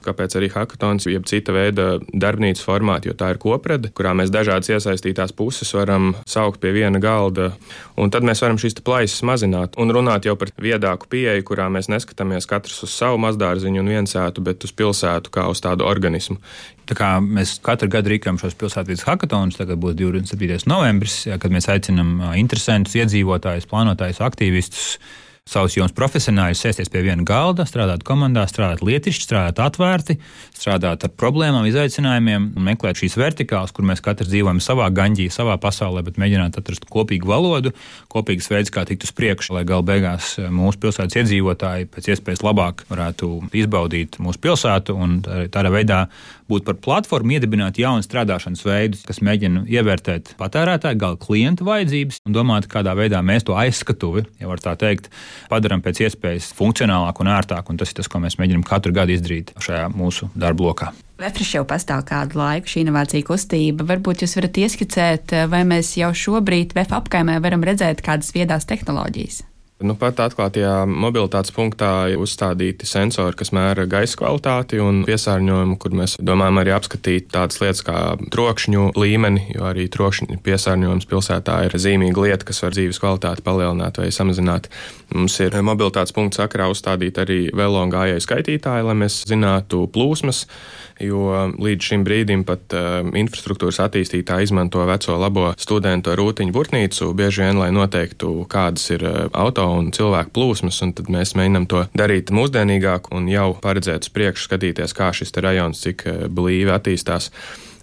kāpēc 0.08 0.38
arī 0.40 0.50
hackathons, 0.54 1.08
jeb 1.12 1.28
cita 1.30 1.54
veida 1.56 1.88
darbnīcas 2.10 2.64
formāti, 2.66 3.12
jo 3.12 3.18
tā 3.18 3.34
ir 3.34 3.42
koprede, 3.42 3.92
kurā 3.96 4.14
mēs 4.18 4.32
dažādas 4.34 4.72
iesaistītās 4.74 5.36
puses 5.38 5.74
varam 5.76 6.14
saukt 6.30 6.62
pie 6.64 6.74
viena 6.76 7.02
galda, 7.04 7.52
un 8.00 8.14
tad 8.14 8.26
mēs 8.28 8.42
varam 8.46 8.60
šīs 8.62 8.80
plaisas 8.88 9.24
mazināt 9.28 9.78
un 9.82 9.92
runāt 9.94 10.28
jau 10.28 10.38
par 10.40 10.54
viedāku 10.62 11.10
pieeju, 11.12 11.46
kurā 11.48 11.68
mēs 11.74 11.92
neskatāmies 11.92 12.50
katrs 12.50 12.82
uz 12.88 12.96
savu 12.96 13.20
mazdārziņu 13.26 13.84
un 13.84 13.94
viensētu, 13.98 14.44
bet 14.46 14.66
uz 14.68 14.74
pilsētu 14.78 15.34
kā 15.34 15.48
uz 15.52 15.62
tādu 15.64 15.88
organismu. 15.88 16.40
Tā 16.88 16.96
kā 16.96 17.12
mēs 17.20 17.58
katru 17.64 17.90
gadu 17.92 18.14
rīkojam 18.14 18.40
šos 18.40 18.56
pilsētvidas 18.60 19.04
hackathonus, 19.10 19.60
tagad 19.60 19.80
būs 19.84 19.98
27. 20.00 20.70
novembris, 20.72 21.26
kad 21.28 21.52
mēs 21.52 21.68
aicinām 21.74 22.22
interesantus, 22.40 22.96
iedzīvotājus, 23.02 23.68
plānotājus, 23.68 24.24
aktīvistus 24.24 24.94
savus 25.48 25.78
jums 25.78 25.96
profesionāļus 25.96 26.62
sēsties 26.66 26.92
pie 26.92 27.04
viena 27.06 27.24
galda, 27.28 27.66
strādāt 27.68 28.04
komandā, 28.08 28.44
strādāt 28.50 28.84
lietišķi, 28.86 29.24
strādāt 29.24 29.62
atvērti, 29.64 30.18
strādāt 30.58 31.06
ar 31.08 31.14
problēmām, 31.20 31.68
izaicinājumiem 31.70 32.50
un 32.58 32.68
meklēt 32.68 33.00
šīs 33.00 33.18
vertikālas, 33.20 33.74
kur 33.76 33.88
mēs 33.88 34.04
katrs 34.04 34.32
dzīvojam 34.32 34.62
savā 34.64 34.90
gaņģī, 34.96 35.30
savā 35.34 35.58
pasaulē, 35.62 36.04
bet 36.08 36.20
mēģināt 36.22 36.60
atrast 36.60 36.88
kopīgu 36.92 37.32
valodu, 37.32 37.74
kopīgas 38.12 38.52
veids, 38.52 38.74
kā 38.74 38.84
tikt 38.88 39.08
uz 39.08 39.14
priekšu, 39.16 39.56
lai 39.58 39.66
gal 39.68 39.86
beigās 39.88 40.36
eh, 40.42 40.50
mūsu 40.54 40.82
pilsētas 40.84 41.22
iedzīvotāji 41.24 41.90
pēc 41.96 42.12
iespējas 42.14 42.44
labāk 42.46 42.84
varētu 42.92 43.32
izbaudīt 43.58 44.20
mūsu 44.24 44.44
pilsētu 44.44 44.98
un 44.98 45.20
tādā 45.24 45.72
veidā 45.74 46.06
būt 46.48 46.66
par 46.68 46.78
platformu, 46.84 47.36
iedibināt 47.36 47.80
jaunu 47.80 48.04
strādāšanas 48.06 48.64
veidu, 48.66 49.00
kas 49.08 49.20
mēģina 49.26 49.66
ievērtēt 49.72 50.36
patērētāju, 50.40 51.00
gala 51.02 51.20
klientu 51.20 51.68
vajadzības 51.68 52.22
un 52.28 52.36
domāt, 52.36 52.70
kādā 52.72 52.96
veidā 52.98 53.20
mēs 53.26 53.48
to 53.48 53.58
aizskatuvi, 53.60 54.24
ja 54.40 54.50
var 54.50 54.64
tā 54.64 54.78
teikt, 54.80 55.12
padarām 55.52 55.84
pēc 55.86 56.04
iespējas 56.08 56.52
funkcionālāku 56.58 57.26
un 57.26 57.34
ērtāku. 57.34 57.74
Un 57.74 57.82
tas 57.82 57.92
ir 57.92 58.00
tas, 58.00 58.10
ko 58.12 58.22
mēs 58.24 58.40
mēģinām 58.42 58.66
katru 58.68 58.96
gadu 58.96 59.16
izdarīt 59.16 59.54
šajā 59.64 59.90
mūsu 59.96 60.32
darba 60.36 60.70
lokā. 60.70 60.94
Vefriš 61.18 61.56
jau 61.56 61.66
pastāv 61.66 62.04
kādu 62.06 62.38
laiku 62.38 62.70
šī 62.70 62.86
inovācija 62.86 63.26
kustība. 63.26 63.88
Varbūt 63.90 64.22
jūs 64.24 64.38
varat 64.38 64.62
ieskicēt, 64.62 65.34
vai 65.50 65.64
mēs 65.66 65.96
jau 65.98 66.12
šobrīd 66.14 66.78
VF 66.78 66.94
apkaimē 67.00 67.40
varam 67.42 67.66
redzēt 67.66 68.06
kādas 68.06 68.34
viedās 68.38 68.70
tehnoloģijas. 68.70 69.42
Nu, 69.78 69.94
pat 69.94 70.18
atklātajā 70.24 70.88
mobilitātes 70.90 71.54
punktā 71.54 72.08
ir 72.10 72.18
uzstādīti 72.18 72.88
sensori, 72.90 73.38
kas 73.38 73.52
mēra 73.54 73.84
gaisa 73.86 74.18
kvalitāti 74.18 74.80
un 74.82 75.04
piesārņojumu, 75.06 75.76
kur 75.78 75.94
mēs 76.00 76.16
domājam 76.18 76.58
arī 76.64 76.74
apskatīt 76.74 77.28
tādas 77.36 77.62
lietas 77.62 77.84
kā 77.86 78.00
trokšņu 78.34 78.88
līmeni, 78.98 79.44
jo 79.54 79.68
arī 79.70 79.86
trokšņu 79.94 80.40
piesārņojums 80.48 81.06
pilsētā 81.12 81.60
ir 81.68 81.78
zīmīga 81.78 82.26
lieta, 82.26 82.50
kas 82.50 82.64
var 82.66 82.74
dzīves 82.74 83.02
kvalitāti 83.04 83.46
palielināt 83.46 84.02
vai 84.02 84.10
samazināt. 84.10 84.72
Mums 85.14 85.38
ir 85.46 85.54
mobilitātes 85.62 86.16
punkta 86.16 86.42
sakarā 86.42 86.72
uzstādīti 86.74 87.22
arī 87.22 87.40
velo 87.54 87.86
un 87.86 87.94
gājēju 87.94 88.26
skaitītāji, 88.26 88.90
lai 88.90 88.98
mēs 89.06 89.22
zinātu 89.30 89.86
plūsmas 89.94 90.48
jo 91.04 91.52
līdz 91.62 91.90
šim 91.92 92.04
brīdim 92.08 92.44
pat 92.48 92.74
uh, 92.76 93.00
infrastruktūras 93.18 93.80
attīstītāji 93.86 94.50
izmanto 94.50 94.84
veco 94.90 95.18
labo 95.20 95.52
studentu 95.60 96.16
rūtiņu 96.18 96.54
burtnīcu, 96.56 97.12
bieži 97.18 97.46
vien, 97.46 97.60
lai 97.62 97.70
noteiktu, 97.76 98.34
kādas 98.50 98.88
ir 98.96 99.06
uh, 99.06 99.20
auto 99.38 99.67
un 99.78 99.92
cilvēku 99.96 100.34
plūsmas, 100.36 100.82
un 100.86 100.94
tad 100.98 101.12
mēs 101.14 101.36
mēģinām 101.38 101.70
to 101.72 101.86
darīt 101.98 102.34
mūsdienīgāk 102.36 103.12
un 103.16 103.30
jau 103.32 103.52
paredzēt 103.64 104.08
uz 104.08 104.14
priekšu, 104.14 104.50
skatīties, 104.50 104.96
kā 104.98 105.12
šis 105.16 105.36
rajons 105.44 105.86
cik 105.86 106.06
uh, 106.08 106.28
blīvi 106.32 106.74
attīstās. 106.74 107.32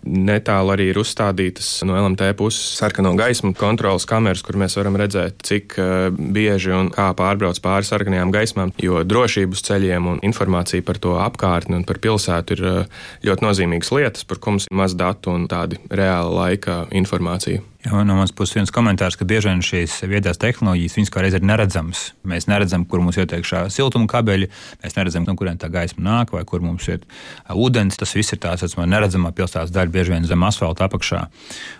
Netālu 0.04 0.74
arī 0.74 0.90
ir 0.92 0.98
uzstādītas 1.00 1.68
no 1.88 1.96
LMT 1.96 2.34
puses 2.36 2.76
sarkano 2.76 3.14
gaismu 3.16 3.54
kontrolas 3.56 4.04
kameras, 4.08 4.42
kur 4.44 4.58
mēs 4.60 4.76
varam 4.76 4.98
redzēt, 5.00 5.40
cik 5.48 5.78
eh, 5.80 5.94
bieži 6.12 6.74
un 6.76 6.90
kā 6.92 7.08
pārbrauc 7.16 7.60
pāri 7.64 7.88
sarkanajām 7.88 8.34
gaismām, 8.34 8.74
jo 8.84 9.00
drošības 9.00 9.64
ceļiem 9.64 10.10
un 10.12 10.20
informācija 10.26 10.84
par 10.84 11.00
to 11.00 11.16
apkārtni 11.24 11.80
un 11.80 11.88
par 11.88 12.02
pilsētu 12.04 12.58
ir 12.58 12.64
eh, 12.68 13.04
ļoti 13.30 13.48
nozīmīgas 13.48 13.94
lietas, 13.96 14.28
par 14.28 14.44
ko 14.44 14.58
mums 14.58 14.68
ir 14.68 14.76
maz 14.76 14.96
datu 14.98 15.32
un 15.32 15.48
tādi 15.48 15.80
reāla 15.88 16.34
laika 16.42 16.82
informācija. 16.92 17.64
Jā, 17.84 17.98
no 18.00 18.14
manas 18.16 18.32
puses 18.32 18.56
viens 18.56 18.70
komentārs, 18.72 19.18
ka 19.20 19.26
bieži 19.28 19.50
vien 19.50 19.58
šīs 19.60 19.98
viedās 20.08 20.38
tehnoloģijas, 20.40 20.94
viņas 20.96 21.10
kā 21.12 21.20
reiz 21.20 21.34
ir 21.36 21.42
neredzamas. 21.44 22.14
Mēs 22.24 22.46
neredzam, 22.48 22.86
kur 22.88 23.02
mums 23.04 23.18
ir 23.18 23.28
iekšā 23.28 23.66
siltuma 23.68 24.08
kabeļi, 24.08 24.46
mēs 24.80 24.96
neredzam, 24.96 25.26
no 25.28 25.34
kurien 25.36 25.60
tā 25.60 25.68
gaisma 25.68 26.00
nāk, 26.06 26.32
vai 26.32 26.46
kur 26.48 26.64
mums 26.64 26.88
ir 26.88 27.02
ūdens. 27.52 27.98
Tas 28.00 28.16
viss 28.16 28.32
ir 28.32 28.40
tāds- 28.40 28.64
neredzamā 28.94 29.34
pilsētas 29.36 29.68
daļa, 29.68 29.92
bieži 29.92 30.14
vien 30.14 30.24
zem 30.24 30.40
asfalta 30.48 30.88
apakšā. 30.88 31.26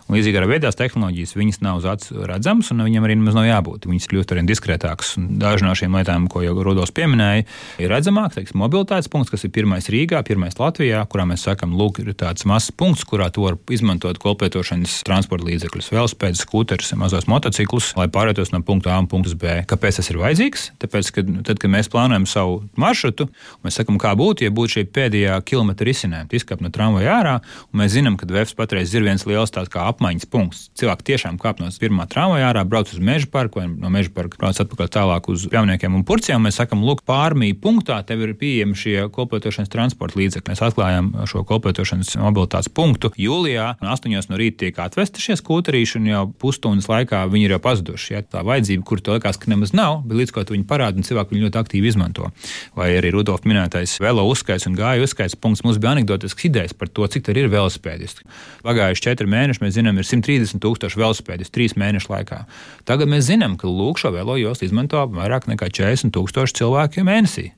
Un, 0.04 0.18
līdzīgi 0.18 0.37
ar 0.37 0.44
viedās 0.44 0.76
tehnoloģijas, 0.76 1.32
viņas 1.40 1.61
nav 1.64 1.78
uz 1.80 1.87
acu 1.88 2.26
redzamas, 2.28 2.70
un 2.70 2.84
viņam 2.84 3.08
arī 3.08 3.16
nemaz 3.16 3.34
nav 3.34 3.49
jābūt. 3.49 3.88
Viņas 3.88 4.08
kļūst 4.12 4.37
arvien 4.37 4.46
diskrētākas. 4.46 5.14
Daži 5.16 5.64
no 5.64 5.73
šīm 5.73 5.96
lietām, 5.96 6.28
ko 6.28 6.42
jau 6.44 6.52
Rudolf 6.62 6.92
pieminēja, 6.92 7.46
ir 7.78 7.88
redzamāk, 7.88 8.34
teiksim, 8.37 8.61
mobilitātes 8.61 9.08
punkts, 9.08 9.30
kas 9.30 9.44
ir 9.44 9.50
pirmais 9.56 9.88
Rīgā, 9.88 10.20
pirmais 10.23 10.52
Latvijā, 10.61 11.00
kurā 11.08 11.25
mēs 11.25 11.49
sakam, 11.49 11.73
lūk, 11.73 12.04
ir 12.04 12.12
tāds 12.12 12.44
mazs 12.44 12.70
punkts, 12.76 13.08
kurā 13.08 13.32
to 13.32 13.40
var 13.49 13.56
izmantot 13.73 14.20
kolpētošanas 14.20 15.00
transporta 15.08 15.49
līdzekļus 15.49 15.93
velospēdas, 15.94 16.42
skūterus, 16.44 16.92
mazos 17.00 17.28
motociklus, 17.30 17.92
lai 17.98 18.08
pārvietos 18.12 18.52
no 18.54 18.60
punkta 18.66 18.94
A 18.94 19.00
un 19.02 19.08
punkta 19.10 19.36
B. 19.38 19.56
Kāpēc 19.70 20.00
tas 20.00 20.10
ir 20.10 20.18
vajadzīgs? 20.20 20.66
Tāpēc, 20.82 21.10
ka 21.14 21.24
tad, 21.46 21.60
kad 21.62 21.72
mēs 21.72 21.90
plānojam 21.92 22.26
savu 22.28 22.60
maršrutu, 22.80 23.28
mēs 23.64 23.78
sakām, 23.80 23.98
kā 24.02 24.14
būtu, 24.18 24.46
ja 24.46 24.54
būtu 24.54 24.78
šī 24.78 24.84
pēdējā 24.94 25.38
kilometra 25.48 25.88
risinājuma, 25.88 26.30
izkāpt 26.34 26.64
no 26.64 26.72
tramvaja 26.74 27.14
ārā, 27.20 27.34
un 27.70 27.82
mēs 27.82 27.94
zinām, 27.96 28.18
ka 28.20 28.28
VFS 28.28 28.58
patreiz 28.58 28.94
ir 28.94 29.06
viens 29.06 29.26
liels 29.28 29.54
tāds 29.54 29.72
kā 29.72 29.86
apmaiņas 29.92 30.28
punkts. 30.30 30.66
Cilvēki 30.78 31.08
tiešām 31.12 31.38
kāp 31.42 31.62
no 31.62 31.70
pirmā 31.80 32.08
tramvaja 32.10 32.50
ārā, 32.50 32.64
brauc 32.68 32.90
uz 32.92 33.00
meža 33.02 33.28
parku 33.30 33.60
vai 33.60 33.68
no 33.70 33.90
meža 33.92 34.12
parka 34.14 34.40
brauc 34.40 34.58
atpakaļ 34.62 34.90
tālāk 34.94 35.28
uz 35.32 35.46
pļauniekiem 35.52 35.94
un 35.94 36.04
purciem. 36.06 36.42
Mēs 36.44 36.58
sakām, 36.60 36.84
lūk, 36.86 37.04
pārmīja 37.08 37.58
punktā 37.62 38.00
tev 38.06 38.24
ir 38.24 38.34
pieejami 38.40 38.78
šie 38.78 38.96
kolpotošanas 39.14 39.72
transporta 39.72 40.18
līdzekļi. 40.20 40.50
Mēs 40.50 40.64
atklājām 40.64 41.10
šo 41.30 41.44
kolpotošanas 41.48 42.14
mobilitātes 42.22 42.72
punktu 42.72 43.12
jūlijā, 43.20 43.74
un 43.82 43.92
8 43.92 44.30
no 44.30 44.40
rīta 44.40 44.64
tiek 44.64 44.80
atvesti 44.80 45.22
šie 45.22 45.36
skūterīši, 45.40 45.83
un 45.98 46.08
jau 46.08 46.22
pusstundas 46.40 46.88
laikā 46.90 47.22
viņi 47.30 47.48
ir 47.48 47.54
jau 47.54 47.60
pazuduši. 47.64 48.12
Ja? 48.14 48.22
Tā 48.24 48.42
vajadzība, 48.46 48.84
kur 48.88 49.02
to 49.04 49.16
likās, 49.16 49.38
ka 49.40 49.50
nemaz 49.52 49.74
nav, 49.76 50.00
bet 50.08 50.18
līdz 50.20 50.34
ko 50.34 50.44
viņi 50.48 50.66
parāda, 50.68 51.00
un 51.00 51.06
cilvēki 51.06 51.36
viņu 51.36 51.48
ļoti 51.48 51.60
aktīvi 51.60 51.90
izmanto. 51.90 52.30
Vai 52.78 52.90
arī 52.98 53.12
Rudolf 53.14 53.46
minētais 53.48 53.96
velo 54.02 54.26
uzskaits 54.30 54.68
un 54.70 54.76
gāju 54.78 55.06
uzskaits 55.08 55.38
punkts. 55.38 55.64
Mums 55.66 55.80
bija 55.82 55.94
anekdotisks 55.94 56.48
idejas 56.48 56.76
par 56.76 56.88
to, 56.88 57.06
cik 57.06 57.32
ir 57.34 57.50
velospēdisti. 57.52 58.24
Pagājuši 58.66 59.06
četri 59.08 59.28
mēneši, 59.30 59.62
mēs 59.64 59.76
zinām, 59.78 59.98
ir 60.00 60.08
130 60.08 60.62
tūkstoši 60.64 61.00
velospēdistu 61.00 61.58
trīs 61.58 61.76
mēnešu 61.80 62.12
laikā. 62.12 62.44
Tagad 62.88 63.10
mēs 63.10 63.28
zinām, 63.28 63.58
ka 63.60 63.68
lūk, 63.70 64.00
šo 64.00 64.14
velo 64.14 64.38
jostu 64.40 64.68
izmanto 64.68 65.02
vairāk 65.12 65.48
nekā 65.50 65.68
40 65.68 66.14
tūkstoši 66.14 66.62
cilvēku 66.62 67.04
mēnesī. 67.06 67.52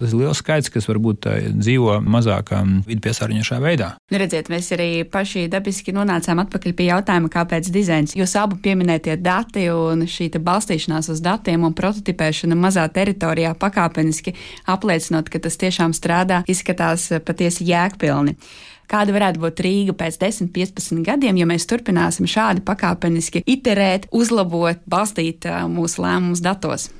Tas 0.00 0.12
ir 0.12 0.20
liels 0.20 0.40
skaits, 0.42 0.70
kas 0.72 0.88
varbūt 0.90 1.28
dzīvo 1.54 1.98
mazāk 2.02 2.52
vidu 2.86 3.04
piesārņošā 3.04 3.60
veidā. 3.62 3.92
Nu, 4.12 4.20
redziet, 4.20 4.50
mēs 4.52 4.70
arī 4.76 4.88
paši 5.08 5.46
dabiski 5.52 5.94
nonācām 5.96 6.42
atpakaļ 6.44 6.76
pie 6.76 6.88
jautājuma, 6.90 7.30
kāpēc 7.32 7.70
dizains. 7.74 8.16
Jūs 8.18 8.36
abu 8.40 8.58
pieminētie 8.64 9.16
dati 9.20 9.68
un 9.72 10.06
šī 10.10 10.30
balstīšanās 10.34 11.10
uz 11.14 11.22
datiem 11.24 11.64
un 11.66 11.76
prototipēšana 11.76 12.58
mazā 12.58 12.86
teritorijā 12.92 13.54
pakāpeniski 13.60 14.34
apliecinot, 14.70 15.30
ka 15.30 15.42
tas 15.42 15.58
tiešām 15.60 15.94
strādā, 15.96 16.42
izskatās 16.50 17.10
patiesi 17.24 17.68
jēgpilni 17.70 18.38
kāda 18.90 19.14
varētu 19.16 19.40
būt 19.42 19.62
Rīga 19.64 19.94
pēc 19.96 20.18
10, 20.20 20.50
15 20.54 21.04
gadiem, 21.06 21.38
ja 21.40 21.48
mēs 21.48 21.64
turpināsim 21.70 22.28
šādi 22.30 22.64
pakāpeniski 22.66 23.44
iterēt, 23.48 24.10
uzlabot, 24.12 24.82
balstīt 24.90 25.48
mūsu 25.72 26.04
lēmumus 26.04 26.44
datos. 26.44 26.90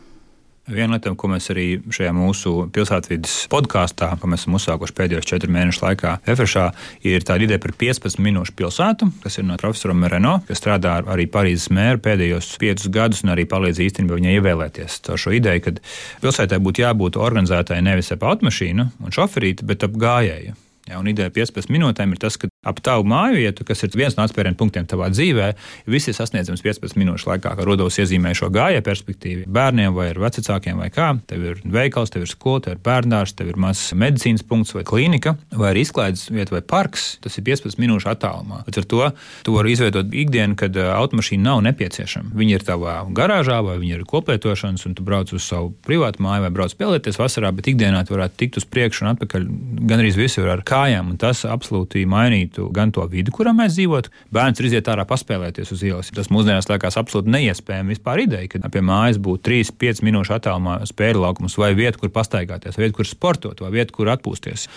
Viena 0.65 0.97
lieta, 0.97 1.11
ko 1.13 1.29
mēs 1.29 1.51
arī 1.53 1.65
šajā 1.93 2.13
mūsu 2.17 2.53
pilsētvidas 2.73 3.35
podkāstā, 3.53 4.15
ko 4.17 4.31
mēs 4.33 4.47
esam 4.47 4.57
uzsākuši 4.57 4.95
pēdējos 4.97 5.29
četru 5.29 5.53
mēnešu 5.53 5.83
laikā, 5.83 6.15
Efrešā, 6.33 6.71
ir 7.05 7.27
tāda 7.29 7.45
ideja 7.45 7.61
par 7.61 7.75
15 7.83 8.23
minūšu 8.25 8.55
pilsētu, 8.57 9.11
kas 9.21 9.37
ir 9.37 9.45
no 9.45 9.59
profesora 9.61 9.93
Mereno, 9.99 10.39
kas 10.49 10.63
strādā 10.63 10.97
arī 11.05 11.29
Parīzes 11.29 11.69
mēra 11.69 12.01
pēdējos 12.01 12.55
piecus 12.63 12.89
gadus 12.97 13.21
un 13.27 13.35
arī 13.35 13.45
palīdz 13.51 13.83
īstenībā 13.91 14.17
viņai 14.17 14.39
ievēlēties. 14.39 15.03
Ar 15.13 15.21
šo 15.21 15.37
ideju, 15.37 15.67
ka 15.67 15.77
pilsētai 16.25 16.63
būtu 16.65 16.87
jābūt 16.87 17.21
organizētai 17.21 17.83
nevis 17.85 18.15
ap 18.17 18.25
automašīnu 18.33 18.89
un 19.05 19.19
šoferīti, 19.21 19.69
bet 19.69 19.85
ap 19.85 20.01
gājēju. 20.01 20.57
Ja, 20.89 20.97
un 21.01 21.13
ideja 21.13 21.33
15 21.33 21.73
minūtēm 21.73 22.17
ir 22.17 22.25
tas, 22.25 22.41
ka 22.41 22.49
ap 22.65 22.81
tavu 22.85 23.07
māju 23.09 23.39
vietu, 23.39 23.67
kas 23.69 23.85
ir 23.85 23.95
viens 23.97 24.17
no 24.17 24.25
atspērienu 24.25 24.59
punktiem 24.59 24.87
tavā 24.91 25.11
dzīvē, 25.13 25.51
viss 25.91 26.11
ir 26.11 26.17
sasniedzams 26.17 26.65
15 26.65 26.99
minūšu 27.01 27.31
laikā, 27.31 27.55
kā 27.59 27.67
Rudolf 27.67 27.99
iezīmē 28.01 28.35
šo 28.37 28.51
gājēju 28.55 28.85
perspektīvu. 28.87 29.47
Bērniem 29.55 29.95
vai 29.97 30.11
vecākiem 30.17 30.81
vai 30.81 30.91
kā, 30.95 31.13
tev 31.29 31.45
ir 31.51 31.63
veikals, 31.65 32.13
tev 32.15 32.25
ir 32.25 32.31
skola, 32.31 32.65
tev 32.65 32.77
ir 32.77 32.83
bērnārs, 32.85 33.35
tev 33.37 33.53
ir 33.53 33.61
mazs 33.61 33.93
medicīnas 33.99 34.45
punkts 34.49 34.75
vai 34.77 34.85
klinika, 34.89 35.37
vai 35.55 35.73
arī 35.73 35.85
izklaides 35.85 36.29
vieta 36.33 36.57
vai 36.57 36.63
parks. 36.65 37.07
Tas 37.25 37.37
ir 37.39 37.47
15 37.47 37.81
minūšu 37.81 38.11
attālumā. 38.13 38.63
Līdz 38.69 38.83
ar 38.83 38.89
to 38.91 39.11
tu 39.47 39.57
vari 39.57 39.75
izveidot 39.75 40.13
ikdienu, 40.15 40.57
kad 40.59 40.77
automašīna 40.77 41.49
nav 41.49 41.63
nepieciešama. 41.69 42.35
Viņa 42.39 42.59
ir 42.59 42.67
tavā 42.67 42.97
garāžā 43.17 43.61
vai 43.65 43.77
viņa 43.83 43.99
ir 43.99 44.07
koplietošanas, 44.09 44.87
un 44.89 44.97
tu 44.97 45.07
brauc 45.07 45.33
uz 45.35 45.45
savu 45.47 45.73
privātu 45.87 46.23
māju 46.25 46.47
vai 46.47 46.53
brauc 46.55 46.75
spēlēties 46.75 47.21
vasarā, 47.21 47.53
bet 47.55 47.69
ikdienā 47.73 48.05
tu 48.07 48.17
varētu 48.17 48.39
tikt 48.41 48.61
uz 48.61 48.69
priekšu 48.69 49.05
un 49.05 49.13
atpakaļ 49.15 49.47
gan 49.91 50.03
arī 50.03 50.13
visur 50.17 50.49
ar 50.53 50.63
kājām, 50.67 51.13
un 51.13 51.21
tas 51.21 51.45
absolūti 51.49 52.05
mainītu 52.09 52.54
mainītu 52.55 52.73
gan 52.73 52.93
to 52.93 53.07
vidi, 53.09 53.31
kurā 53.31 53.53
mēs 53.55 53.75
dzīvotu. 53.75 54.11
Bērns 54.33 54.61
ir 54.61 54.69
iziet 54.69 54.89
ārā 54.89 55.05
paspēlēties 55.07 55.73
uz 55.73 55.83
ielas. 55.83 56.11
Tas 56.15 56.31
mūsdienās 56.31 56.69
liekas 56.69 56.97
absolūti 56.97 57.31
neiespējami 57.31 57.95
vispār 57.95 58.25
ideja, 58.25 58.49
ka 58.49 58.69
pie 58.69 58.81
mājas 58.81 59.19
būtu 59.19 59.51
3-5 59.51 60.03
minūšu 60.05 60.35
attālumā 60.37 60.85
spēļu 60.87 61.23
laukums 61.23 61.57
vai 61.59 61.75
vieta, 61.75 61.99
kur 61.99 62.11
pastaigāties, 62.11 62.77
vai 62.77 62.87
vieta, 62.87 62.97
kur 62.97 63.07
sportot, 63.07 63.61
vai 63.61 63.71
vieta, 63.75 63.93
kur 63.93 64.09
atpūsties. 64.13 64.69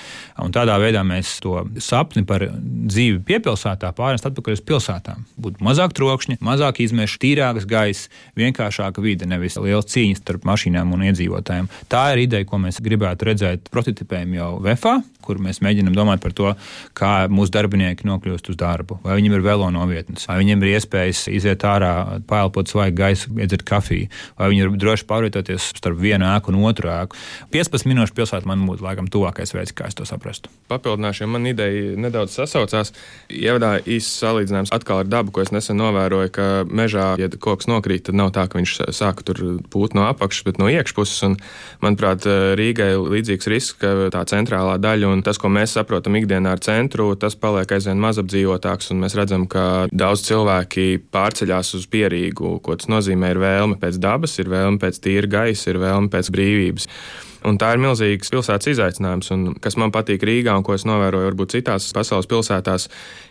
Un 0.44 0.52
tādā 0.52 0.78
veidā 0.80 1.04
mēs 1.06 1.40
to 1.42 1.66
sapni 1.80 2.26
par 2.26 2.48
dzīvi 2.52 3.22
piepilsētā 3.28 3.92
pārnest 3.98 4.28
atpakaļ 4.30 4.58
uz 4.58 4.64
pilsētām. 4.66 5.26
Būtu 5.38 5.64
mazāk 5.66 5.94
trokšņa, 5.98 6.40
mazāk 6.42 6.82
izmešu, 6.86 7.20
tīrāks 7.22 7.68
gaiss, 7.70 8.10
vienkāršāka 8.38 9.04
vide, 9.04 9.28
nevis 9.30 9.58
liela 9.62 9.84
cīņa 9.84 10.22
starp 10.22 10.48
mašīnām 10.48 10.94
un 10.96 11.08
iedzīvotājiem. 11.10 11.70
Tā 11.92 12.04
ir 12.14 12.26
ideja, 12.26 12.48
ko 12.48 12.62
mēs 12.62 12.82
gribētu 12.84 13.30
redzēt 13.30 13.72
prototipējumu 13.74 14.40
jau 14.40 14.52
VFA, 14.64 14.98
kur 15.28 15.42
mēs 15.44 15.60
mēģinām 15.66 15.96
domāt 15.98 16.24
par 16.24 16.36
to, 16.38 16.54
kā 16.98 17.28
mūsu 17.32 17.54
darbinieki 17.68 18.08
nokļūst 18.08 18.52
uz 18.52 18.58
darbu. 18.58 19.00
Vai 19.04 19.18
viņiem 19.20 19.36
ir 19.38 19.44
velo 19.46 19.68
novietnes, 19.74 20.26
vai 20.30 20.40
viņiem 20.42 20.64
ir 20.64 20.74
iespējas 20.78 21.28
iziet 21.30 21.64
ārā, 21.68 22.22
pēlpot 22.28 22.72
svaigu 22.72 22.98
gaisu, 22.98 23.32
iedzert 23.38 23.66
kafiju, 23.68 24.08
vai 24.40 24.50
viņi 24.52 24.64
ir 24.64 24.78
droši 24.80 25.08
pārvietoties 25.10 25.72
starp 25.78 26.00
vienu 26.00 26.28
ēku 26.32 26.54
un 26.54 26.62
otru 26.68 26.90
ēku. 26.92 27.18
15 27.54 27.90
minūšu 27.90 28.16
pilsētā 28.18 28.48
man 28.48 28.66
būtu 28.68 28.86
laikam 28.86 29.10
tuvākais 29.12 29.54
veids, 29.56 29.76
kā 29.76 29.90
es 29.92 29.98
to 29.98 30.08
saprastu. 30.08 30.52
Papildināšu, 30.72 31.26
jo 31.26 31.32
man 31.32 31.48
ideja 31.50 31.98
nedaudz 32.00 32.38
sasaucās. 32.38 32.94
Ievadā 33.34 33.78
īsts 33.84 34.22
salīdzinājums 34.24 34.74
atkal 34.76 35.04
ar 35.04 35.12
dabu, 35.12 35.34
ko 35.36 35.44
es 35.44 35.54
nesen 35.56 35.80
novēroju, 35.82 36.32
ka 36.36 36.48
mežā, 36.68 37.10
ja 37.20 37.30
koks 37.32 37.70
nokrīt, 37.70 38.08
tad 38.08 38.20
nav 38.20 38.32
tā, 38.36 38.48
ka 38.48 38.60
viņš 38.60 38.78
sāk 38.96 39.24
tur 39.28 39.44
pūt 39.74 39.98
no 39.98 40.08
apakšas, 40.08 40.46
bet 40.48 40.62
no 40.62 40.72
iekšpuses. 40.72 41.24
Un, 41.28 41.38
manuprāt, 41.84 42.28
Rīgai 42.58 42.94
līdzīgs 42.98 43.52
risks, 43.52 43.78
ka 43.82 44.10
tā 44.14 44.24
centrālā 44.30 44.78
daļa 44.82 45.12
un 45.12 45.24
tas, 45.26 45.40
ko 45.42 45.52
mēs 45.52 45.76
saprotam 45.78 46.16
ikdienā 46.20 46.56
ar 46.56 46.64
centru, 46.64 47.10
tas 47.20 47.36
paliek 47.40 47.57
aizvien 47.66 48.02
mazapdzīvotāks, 48.04 48.92
un 48.94 49.02
mēs 49.04 49.16
redzam, 49.18 49.48
ka 49.50 49.88
daudz 49.92 50.26
cilvēki 50.28 50.88
pārceļās 51.14 51.74
uz 51.80 51.88
pierīgu, 51.92 52.58
ko 52.64 52.78
tas 52.78 52.90
nozīmē, 52.92 53.34
ir 53.34 53.42
vēlme 53.42 53.80
pēc 53.82 53.98
dabas, 54.04 54.38
ir 54.42 54.52
vēlme 54.54 54.82
pēc 54.84 55.02
tīra 55.04 55.32
gaisa, 55.38 55.72
ir 55.72 55.82
vēlme 55.82 56.12
pēc 56.14 56.32
brīvības. 56.34 56.90
Un 57.48 57.56
tā 57.62 57.72
ir 57.76 57.80
milzīgs 57.80 58.32
pilsētas 58.34 58.72
izaicinājums. 58.74 59.32
Un, 59.32 59.46
kas 59.64 59.78
man 59.80 59.94
patīk 59.96 60.26
Rīgā 60.28 60.58
un 60.58 60.66
ko 60.68 60.76
es 60.76 60.84
novēroju 60.88 61.30
varbūt 61.30 61.56
citās 61.56 61.88
pasaules 61.96 62.28
pilsētās, 62.28 62.90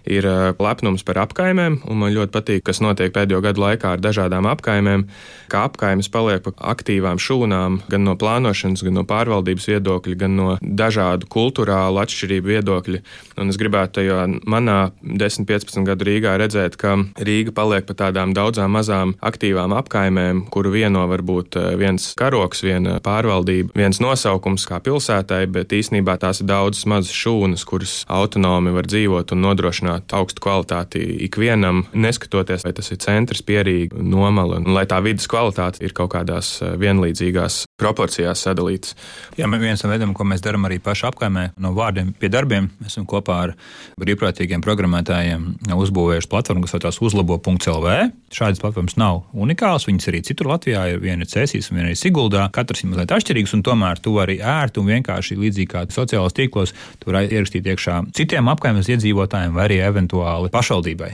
ir 0.08 0.26
lepnums 0.62 1.04
par 1.06 1.20
apkaimēm. 1.26 1.80
Man 1.90 2.14
ļoti 2.14 2.32
patīk, 2.32 2.64
kas 2.66 2.80
notiek 2.84 3.12
pēdējo 3.12 3.42
gadu 3.44 3.64
laikā 3.64 3.96
ar 3.96 4.02
dažādām 4.02 4.48
apkaimēm, 4.48 5.04
kā 5.52 5.66
apkaimes 5.68 6.08
paliek 6.12 6.44
par 6.46 6.56
aktīvām 6.74 7.20
šūnām, 7.20 7.80
gan 7.90 8.06
no 8.06 8.16
plānošanas, 8.18 8.84
gan 8.86 8.96
no 9.00 9.04
pārvaldības 9.08 9.68
viedokļa, 9.72 10.16
gan 10.22 10.36
no 10.38 10.48
dažādu 10.62 11.28
kultūrālu 11.32 12.00
atšķirību 12.04 12.52
viedokļa. 12.54 13.02
Un 13.42 13.52
es 13.52 13.60
gribētu 13.60 14.00
tajā 14.00 14.22
manā 14.48 14.78
10-15 15.02 15.84
gadu 15.90 16.08
Rīgā 16.08 16.36
redzēt, 16.40 16.78
ka 16.80 16.96
Rīga 17.20 17.52
paliek 17.56 17.88
par 17.88 18.00
tādām 18.06 18.32
daudzām 18.36 18.72
mazām 18.78 19.16
aktīvām 19.20 19.76
apkaimēm, 19.76 20.46
kuru 20.54 20.72
vieno 20.72 21.04
varbūt 21.10 21.60
viens 21.80 22.12
karoks, 22.18 22.64
viena 22.64 22.98
pārvaldība, 23.04 23.74
viens 23.76 24.00
nosaukums 24.06 24.66
kā 24.68 24.80
pilsētai, 24.84 25.42
bet 25.52 25.74
īsnībā 25.74 26.16
tās 26.22 26.42
ir 26.42 26.50
daudzas 26.50 26.86
mazas 26.90 27.14
šūnas, 27.16 27.66
kuras 27.68 27.96
autonomi 28.06 28.74
var 28.76 28.88
dzīvot 28.88 29.34
un 29.34 29.44
nodrošināt 29.44 30.14
augstu 30.16 30.44
kvalitāti 30.46 31.02
ikvienam, 31.26 31.84
neskatoties, 31.92 32.66
vai 32.66 32.74
tas 32.76 32.92
ir 32.94 33.02
centrs, 33.02 33.44
pierīga, 33.46 33.98
nomala, 34.00 34.62
un 34.62 34.76
lai 34.76 34.86
tā 34.88 35.02
vidas 35.04 35.28
kvalitāte 35.30 35.84
ir 35.84 35.96
kaut 35.96 36.14
kādās 36.14 36.56
eh, 36.62 36.76
vienlīdzīgās 36.80 37.65
proporcijās 37.76 38.40
sadalīts. 38.46 38.94
Jā, 39.36 39.48
viens 39.60 39.82
no 39.84 39.90
veidiem, 39.90 40.14
ko 40.16 40.24
mēs 40.24 40.40
darām 40.44 40.64
arī 40.68 40.78
pašā 40.80 41.10
apkaimē, 41.12 41.50
no 41.60 41.74
vārdiem 41.76 42.14
pie 42.16 42.30
darbiem, 42.32 42.70
mēs 42.80 42.94
esam 42.94 43.04
kopā 43.08 43.36
ar 43.44 43.52
brīvprātīgiem 44.00 44.64
programmētājiem 44.64 45.44
uzbūvējuši 45.76 46.30
platformu, 46.32 46.64
kas 46.64 46.76
saucās 46.76 47.00
uzlabo.lv. 47.04 47.96
Šādas 48.32 48.62
platformas 48.62 48.96
nav 49.00 49.26
unikālas, 49.36 49.84
viņas 49.88 50.08
arī 50.08 50.22
citur 50.24 50.48
Latvijā 50.54 50.86
ir 50.94 51.02
viena 51.04 51.26
ir 51.26 51.30
Cēsīs 51.30 51.68
viena 51.72 51.92
ir 51.92 52.00
Siguldā. 52.00 52.46
Katrs 52.54 52.84
ir 52.84 52.92
mazliet 52.92 53.12
atšķirīgs, 53.12 53.52
un 53.58 53.64
tomēr 53.66 54.00
tu 54.00 54.14
vari 54.16 54.38
ērti 54.40 54.80
un 54.80 54.88
vienkārši 54.94 55.36
līdzīgi 55.42 55.72
kā 55.74 55.84
sociālajos 55.92 56.36
tīklos, 56.38 56.72
tu 57.02 57.12
vari 57.12 57.28
ierakstīt 57.28 57.68
iekšā 57.74 57.98
citiem 58.16 58.48
apkaimes 58.52 58.88
iedzīvotājiem 58.88 59.52
vai 59.56 59.68
arī 59.68 59.82
eventuāli 59.84 60.52
pašvaldībai 60.54 61.12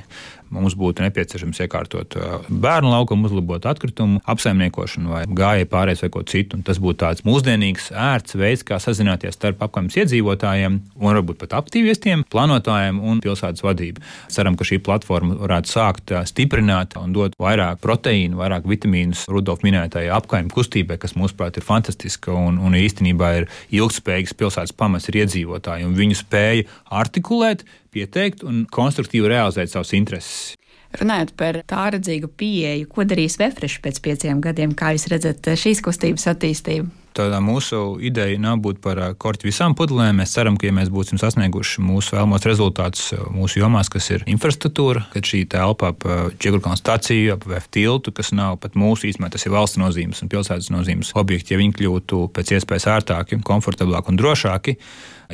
mums 0.53 0.77
būtu 0.79 1.05
nepieciešams 1.07 1.63
iekārtot 1.65 2.17
bērnu 2.49 2.93
laukumu, 2.93 3.29
uzlabot 3.29 3.67
atkritumu 3.69 4.21
apsaimniekošanu 4.29 5.13
vai 5.13 5.23
gājēju 5.27 5.69
pārējais 5.73 6.05
vai 6.05 6.11
ko 6.15 6.25
citu. 6.29 6.59
Un 6.59 6.67
tas 6.67 6.81
būtu 6.83 7.01
tāds 7.03 7.25
mūsdienīgs, 7.27 7.91
ērts 7.97 8.37
veids, 8.39 8.65
kā 8.67 8.79
sazināties 8.83 9.37
starp 9.39 9.63
apkaimes 9.65 9.97
iedzīvotājiem 10.03 10.79
un 11.01 11.09
varbūt 11.09 11.41
pat 11.43 11.57
aktīvistiem, 11.63 12.27
plānotājiem 12.33 13.01
un 13.01 13.23
pilsētas 13.25 13.65
vadību. 13.65 14.05
Ceram, 14.33 14.57
ka 14.59 14.67
šī 14.69 14.81
platforma 14.85 15.39
varētu 15.41 15.73
sākt 15.73 16.15
stiprināt 16.29 16.97
un 17.01 17.15
dot 17.17 17.37
vairāk 17.41 17.81
proteīnu, 17.83 18.39
vairāk 18.41 18.69
vitamīnus 18.69 19.27
Rudolf 19.33 19.65
minētajai 19.67 20.13
apkaimes 20.15 20.55
kustībai, 20.55 20.99
kas 21.03 21.17
mūsuprāt 21.19 21.59
ir 21.59 21.67
fantastiska 21.67 22.35
un, 22.37 22.61
un 22.63 22.77
īstenībā 22.79 23.33
ir 23.41 23.49
ilgspējīgs 23.75 24.37
pilsētas 24.39 24.77
pamats 24.77 25.09
ir 25.11 25.23
iedzīvotāji 25.23 25.89
un 25.89 25.97
viņu 25.99 26.19
spēja 26.23 26.69
artikulēt 27.03 27.65
pieteikt 27.93 28.43
un 28.49 28.65
konstruktīvi 28.73 29.31
realizēt 29.33 29.73
savas 29.73 29.93
intereses. 29.97 30.57
Runājot 31.01 31.33
par 31.41 31.63
tāredzīgu 31.69 32.29
pieeju, 32.37 32.89
ko 32.93 33.07
darīs 33.09 33.39
Vefresh 33.41 33.81
pēc 33.85 34.03
pieciem 34.05 34.43
gadiem, 34.45 34.75
kā 34.77 34.93
jūs 34.93 35.09
redzat 35.13 35.55
šīs 35.57 35.81
kustības 35.85 36.29
attīstību? 36.35 36.91
Tā 37.13 37.27
mūsu 37.45 37.99
ideja 38.01 38.39
nav 38.41 38.63
būt 38.65 38.79
par 38.81 38.99
korķi 39.21 39.51
visām 39.51 39.75
pudelēm. 39.77 40.23
Mēs 40.23 40.33
ceram, 40.33 40.57
ka, 40.57 40.65
ja 40.69 40.73
mēs 40.77 40.89
būsim 40.93 41.21
sasnieguši 41.21 41.85
mūsu 41.85 42.17
vēlamos 42.17 42.47
rezultātus 42.49 43.11
mūsu 43.35 43.61
jomās, 43.61 43.91
kas 43.93 44.09
ir 44.15 44.25
infrastruktūra, 44.33 45.05
kad 45.13 45.29
šī 45.29 45.43
telpa 45.53 45.91
ap 45.93 46.07
Čigurkānu 46.41 46.81
stāciju, 46.81 47.35
ap 47.37 47.45
VF 47.49 47.69
tiltu, 47.75 48.15
kas 48.17 48.33
nav 48.33 48.57
pat 48.63 48.79
mūsu 48.81 49.11
īstenībā, 49.11 49.29
tas 49.35 49.45
ir 49.45 49.53
valsts 49.53 49.81
nozīmes 49.83 50.25
un 50.25 50.33
pilsētas 50.33 50.71
nozīmes 50.73 51.13
objekti, 51.21 51.53
ja 51.53 51.61
viņi 51.61 51.77
kļūtu 51.77 52.23
pēc 52.33 52.55
iespējas 52.57 52.89
ērtāki, 52.95 53.43
komfortablāki 53.45 54.13
un 54.15 54.21
drošāki, 54.21 54.77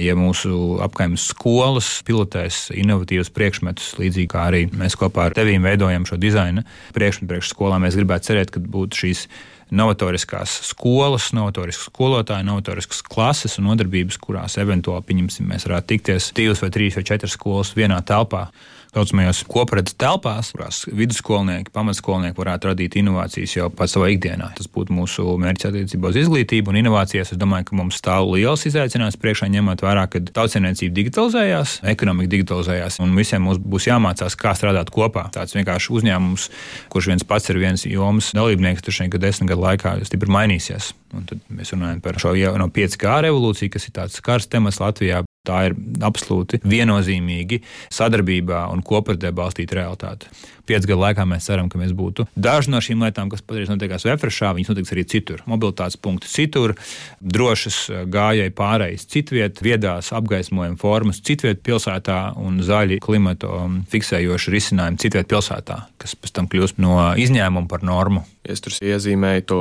ja 0.03 0.17
mūsu 0.19 0.81
apgājuma 0.83 1.19
skolas 1.21 1.91
pilotēs 2.07 2.73
inovatīvus 2.75 3.31
priekšmetus, 3.35 3.93
līdzīgi 4.03 4.31
kā 4.35 4.49
arī 4.51 4.65
mēs 4.75 4.99
kopā 4.99 5.29
ar 5.29 5.39
tevīm 5.39 5.67
veidojam 5.67 6.07
šo 6.09 6.19
dizaina 6.19 6.67
priekšmetu 6.97 7.31
priekš 7.31 7.55
skolām, 7.55 7.87
mēs 7.87 7.99
gribētu 7.99 8.33
cerēt, 8.33 8.53
ka 8.55 8.63
būtu 8.63 9.03
šīs 9.05 9.25
novatoriskās 9.75 10.53
skolas, 10.71 11.31
novatoriskas 11.37 11.91
skolotāji, 11.91 12.47
novatoriskas 12.49 13.03
klases 13.05 13.59
un 13.61 13.69
nodarbības, 13.69 14.19
kurās 14.23 14.59
eventuāli, 14.61 15.07
pieņemsim, 15.11 15.49
mēs 15.51 15.69
varētu 15.69 15.93
tikties 15.93 16.33
divas 16.37 16.63
vai 16.65 16.71
trīs 16.75 16.99
vai 16.99 17.05
četras 17.09 17.37
skolas 17.37 17.75
vienā 17.77 18.01
telpā 18.07 18.49
saucamajās 18.95 19.43
kopredzes 19.49 19.97
telpās, 19.99 20.53
kurās 20.55 20.83
vidusskolnieki, 20.89 21.73
pamatskolnieki 21.75 22.39
varētu 22.39 22.71
radīt 22.71 22.97
inovācijas 23.01 23.57
jau 23.57 23.69
pats 23.75 23.97
savā 23.97 24.11
ikdienā. 24.15 24.51
Tas 24.59 24.71
būtu 24.73 24.95
mūsu 24.97 25.37
mērķis 25.41 25.69
attiecībā 25.71 26.13
uz 26.13 26.19
izglītību 26.23 26.73
un 26.73 26.81
inovācijas. 26.83 27.33
Es 27.35 27.41
domāju, 27.41 27.69
ka 27.71 27.79
mums 27.79 28.01
stāv 28.01 28.31
liels 28.33 28.65
izaicinājums 28.69 29.19
priekšā, 29.21 29.51
ņemot 29.53 29.85
vērā, 29.85 30.07
ka 30.13 30.23
tautsēmniecība 30.39 30.97
digitalizējās, 31.01 31.79
ekonomika 31.93 32.33
digitalizējās, 32.37 33.01
un 33.05 33.17
visiem 33.19 33.45
mums 33.47 33.61
būs 33.63 33.89
jāmācās, 33.91 34.39
kā 34.41 34.55
strādāt 34.59 34.93
kopā. 34.95 35.29
Tāds 35.35 35.57
vienkārši 35.57 35.95
uzņēmums, 35.99 36.49
kurš 36.93 37.13
viens 37.13 37.27
pats 37.29 37.53
ir 37.53 37.61
viens 37.61 37.85
jomas 37.89 38.33
dalībnieks, 38.37 38.85
tur 38.85 38.97
šeit 38.97 39.19
desmit 39.19 39.53
gadu 39.53 39.67
laikā 39.67 39.99
stipri 40.09 40.33
mainīsies. 40.33 40.93
Un 41.17 41.25
tad 41.29 41.41
mēs 41.53 41.73
runājam 41.73 42.03
par 42.05 42.19
šo 42.21 42.35
jau 42.37 42.53
no 42.61 42.69
5G 42.73 43.21
revolūciju, 43.29 43.73
kas 43.73 43.89
ir 43.89 43.97
tāds 43.97 44.21
karsts 44.25 44.53
temats 44.53 44.81
Latvijā. 44.83 45.23
Tā 45.47 45.63
ir 45.69 45.77
absolūti 46.05 46.61
viennozīmīgi 46.67 47.63
sadarbībā 47.95 48.67
un 48.73 48.83
kopradē 48.85 49.33
balstīta 49.37 49.79
realitāte. 49.81 50.33
Piecu 50.69 50.91
gadu 50.93 51.01
laikā 51.01 51.25
mēs 51.29 51.49
ceram, 51.49 51.71
ka 51.73 51.81
mēs 51.81 51.95
būtu 51.97 52.27
daži 52.37 52.73
no 52.73 52.81
šīm 52.85 53.03
lietām, 53.07 53.31
kas 53.33 53.45
patreiz 53.45 53.71
notiekās 53.71 54.05
Vēfrešā, 54.05 54.53
viņas 54.57 54.73
notiks 54.73 54.93
arī 54.95 55.05
citur. 55.09 55.43
Mobilitātes 55.49 55.99
punkti 56.01 56.31
citur, 56.31 56.75
drošas 57.21 57.79
eh, 57.91 58.03
gājēji 58.13 58.55
pārējas 58.59 59.07
citviet, 59.09 59.63
viedās 59.65 60.13
apgaismojuma 60.17 60.79
formas 60.81 61.23
citviet 61.25 61.63
pilsētā 61.67 62.19
un 62.41 62.61
zaļi 62.65 63.01
klimatu 63.05 63.51
um, 63.55 63.79
fiksējoši 63.91 64.55
risinājumi 64.55 65.01
citviet 65.01 65.31
pilsētā, 65.31 65.81
kas 66.01 66.17
pēc 66.19 66.37
tam 66.37 66.51
kļūst 66.53 66.83
no 66.85 66.99
izņēmuma 67.19 67.69
par 67.71 67.87
normu. 67.87 68.25
Es 68.49 68.63
tur 68.65 68.73
iezīmēju 68.73 69.45
to 69.51 69.59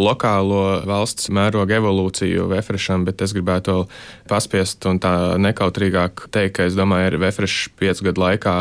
lokālo 0.00 0.62
valsts 0.88 1.28
mēroga 1.34 1.76
evolūciju 1.80 2.48
Vēfrešam, 2.52 3.04
bet 3.08 3.20
es 3.24 3.34
gribētu 3.36 3.74
vēl 3.74 3.84
paspiest 4.30 4.88
un 4.88 5.00
tā 5.02 5.12
nekautrīgāk 5.40 6.28
teikt, 6.32 6.56
ka 6.56 6.70
es 6.70 6.78
domāju, 6.78 7.16
ka 7.16 7.22
Vēfrešs 7.26 7.68
piecu 7.80 8.08
gadu 8.08 8.24
laikā 8.24 8.56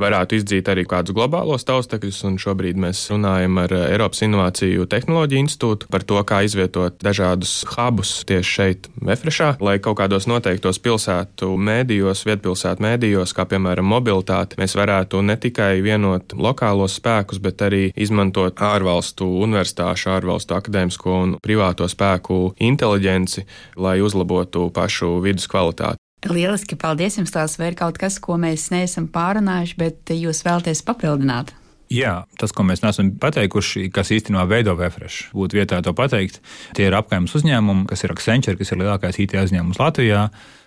varētu 0.00 0.36
izdzīt 0.36 0.68
arī 0.68 0.84
kādus 0.88 1.14
globālos 1.16 1.64
taustekļus. 1.68 2.22
Šobrīd 2.40 2.78
mēs 2.80 3.06
runājam 3.12 3.60
ar 3.62 3.72
eh, 3.72 3.84
Eiropas 3.94 4.22
Innovāciju 4.26 4.86
tehnoloģiju 4.92 5.44
institūtu 5.46 5.90
par 5.92 6.04
to, 6.04 6.20
kā 6.28 6.42
izvietot 6.44 6.98
dažādus 7.04 7.62
hubus 7.72 8.18
tieši 8.28 8.56
šeit, 8.56 8.90
Mefrešā, 9.06 9.54
lai 9.62 9.78
kaut 9.82 9.98
kādos 10.00 10.26
noteiktos 10.28 10.80
pilsētu 10.84 11.52
mēdījos, 11.68 12.24
vietpilsētu 12.28 12.84
mēdījos, 12.84 13.32
kā 13.36 13.46
piemēram 13.48 13.88
mobilitāte, 13.88 14.58
mēs 14.60 14.76
varētu 14.76 15.22
ne 15.24 15.38
tikai 15.40 15.80
vienot 15.84 16.36
lokālos 16.36 16.98
spēkus, 17.00 17.40
bet 17.42 17.64
arī 17.64 17.84
izmantot 17.96 18.60
ārvalstu 18.60 19.28
universitāšu, 19.46 20.10
ārvalstu 20.16 20.58
akadēmisko 20.58 21.20
un 21.22 21.36
privāto 21.42 21.88
spēku 21.88 22.56
inteliģenci, 22.60 23.46
lai 23.80 24.00
uzlabotu 24.04 24.68
pašu 24.74 25.16
vidus 25.24 25.48
kvalitāti. 25.50 26.05
Lieliski, 26.32 26.78
paldies 26.80 27.18
jums 27.20 27.34
tās, 27.34 27.56
vai 27.60 27.72
ir 27.72 27.78
kaut 27.78 27.98
kas, 28.00 28.18
ko 28.22 28.38
mēs 28.40 28.70
neesam 28.72 29.06
pārunājuši, 29.12 29.78
bet 29.80 30.12
jūs 30.14 30.42
vēlaties 30.46 30.82
papildināt? 30.86 31.54
Jā, 31.92 32.24
tas, 32.40 32.50
ko 32.50 32.64
mēs 32.66 32.82
neesam 32.82 33.12
pateikuši, 33.22 33.86
kas 33.94 34.10
īstenībā 34.10 34.42
veido 34.50 34.74
Vefresh, 34.78 35.28
būtu 35.36 35.60
vietā 35.60 35.78
to 35.86 35.92
pateikt. 35.94 36.40
Tie 36.74 36.88
ir 36.88 36.96
apgājums 36.98 37.36
uzņēmumi, 37.38 37.86
kas 37.90 38.02
ir 38.02 38.14
Accenture, 38.14 38.58
kas 38.58 38.72
ir 38.74 38.80
lielākais 38.82 39.20
IT 39.22 39.36
uzņēmums 39.38 39.78
Latvijā 39.78 40.24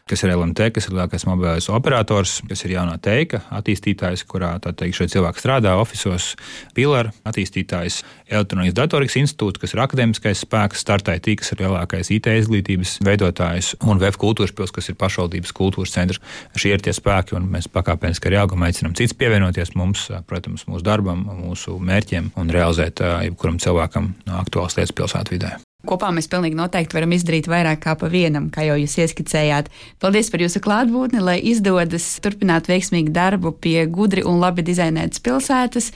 kas 0.10 0.24
ir 0.26 0.34
LMT, 0.34 0.72
kas 0.74 0.88
ir 0.90 0.96
lielākais 0.96 1.26
mobilais 1.30 1.68
operators, 1.72 2.40
kas 2.50 2.64
ir 2.66 2.74
jaunā 2.74 2.98
teika 3.04 3.44
attīstītājs, 3.54 4.26
kurā 4.30 4.56
teikt, 4.64 4.98
šie 4.98 5.10
cilvēki 5.14 5.44
strādā 5.44 5.76
oficiālos, 5.80 6.32
pilāra 6.78 7.14
attīstītājs, 7.30 8.02
elektronikas 8.30 8.78
datorikas 8.80 9.20
institūts, 9.22 9.62
kas 9.62 9.76
ir 9.76 9.84
akadēmiskais 9.86 10.44
spēks, 10.46 10.82
startai 10.84 11.20
tīk, 11.24 11.44
kas 11.44 11.54
ir 11.54 11.64
lielākais 11.66 12.12
IT 12.16 12.32
izglītības 12.42 12.98
veidotājs, 13.06 13.76
un 13.86 14.02
VF 14.02 14.20
kultūras 14.22 14.56
pils, 14.56 14.74
kas 14.76 14.90
ir 14.90 15.00
pašvaldības 15.00 15.56
kultūras 15.56 15.94
centrs. 15.96 16.22
Šie 16.60 16.74
ir 16.76 16.84
tie 16.84 16.96
spēki, 16.96 17.38
un 17.38 17.48
mēs 17.54 17.70
pakāpeniski 17.72 18.32
arī 18.32 18.42
augam 18.42 18.66
aicinām 18.68 18.98
cits 18.98 19.16
pievienoties 19.18 19.76
mums, 19.80 20.10
protams, 20.30 20.66
mūsu 20.70 20.86
darbam, 20.90 21.24
mūsu 21.46 21.78
mērķiem 21.80 22.34
un 22.40 22.54
realizēt 22.54 23.04
jebkuram 23.30 23.62
cilvēkam 23.62 24.14
aktuālas 24.42 24.80
lietas 24.80 24.96
pilsētvidē. 24.98 25.60
Kopā 25.88 26.10
mēs 26.12 26.28
pilnīgi 26.28 26.58
noteikti 26.60 26.98
varam 26.98 27.14
izdarīt 27.16 27.48
vairāk 27.48 27.80
kā 27.86 27.94
pa 27.96 28.10
vienam, 28.12 28.50
kā 28.52 28.66
jau 28.68 28.76
jūs 28.82 28.98
ieskicējāt. 29.00 29.70
Paldies 30.04 30.28
par 30.28 30.44
jūsu 30.44 30.60
klātbūtni, 30.66 31.22
lai 31.24 31.38
izdodas 31.40 32.08
turpināt 32.20 32.68
veiksmīgu 32.68 33.14
darbu 33.16 33.54
pie 33.64 33.86
gudri 33.88 34.26
un 34.28 34.42
labi 34.44 34.66
dizainētas 34.68 35.24
pilsētas 35.24 35.92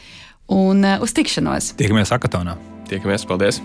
un 0.48 0.88
uh, 0.88 1.04
uz 1.04 1.12
tikšanos. 1.18 1.74
Tiekamies 1.82 2.16
Akatonā. 2.16 2.56
Tiekamies, 2.88 3.28
paldies! 3.28 3.60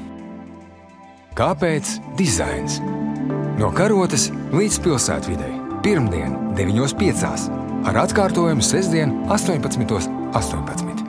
Kāpēc 1.39 1.95
dizains? 2.19 2.81
No 3.63 3.71
karotes 3.75 4.33
līdz 4.51 4.83
pilsētvidē. 4.83 5.53
Pirmdien, 5.87 6.35
9.5. 6.59 7.47
ar 7.87 8.03
atkārtojumu 8.03 8.67
sestdien, 8.67 9.15
18.18. 9.31 10.11
18. 10.35 11.08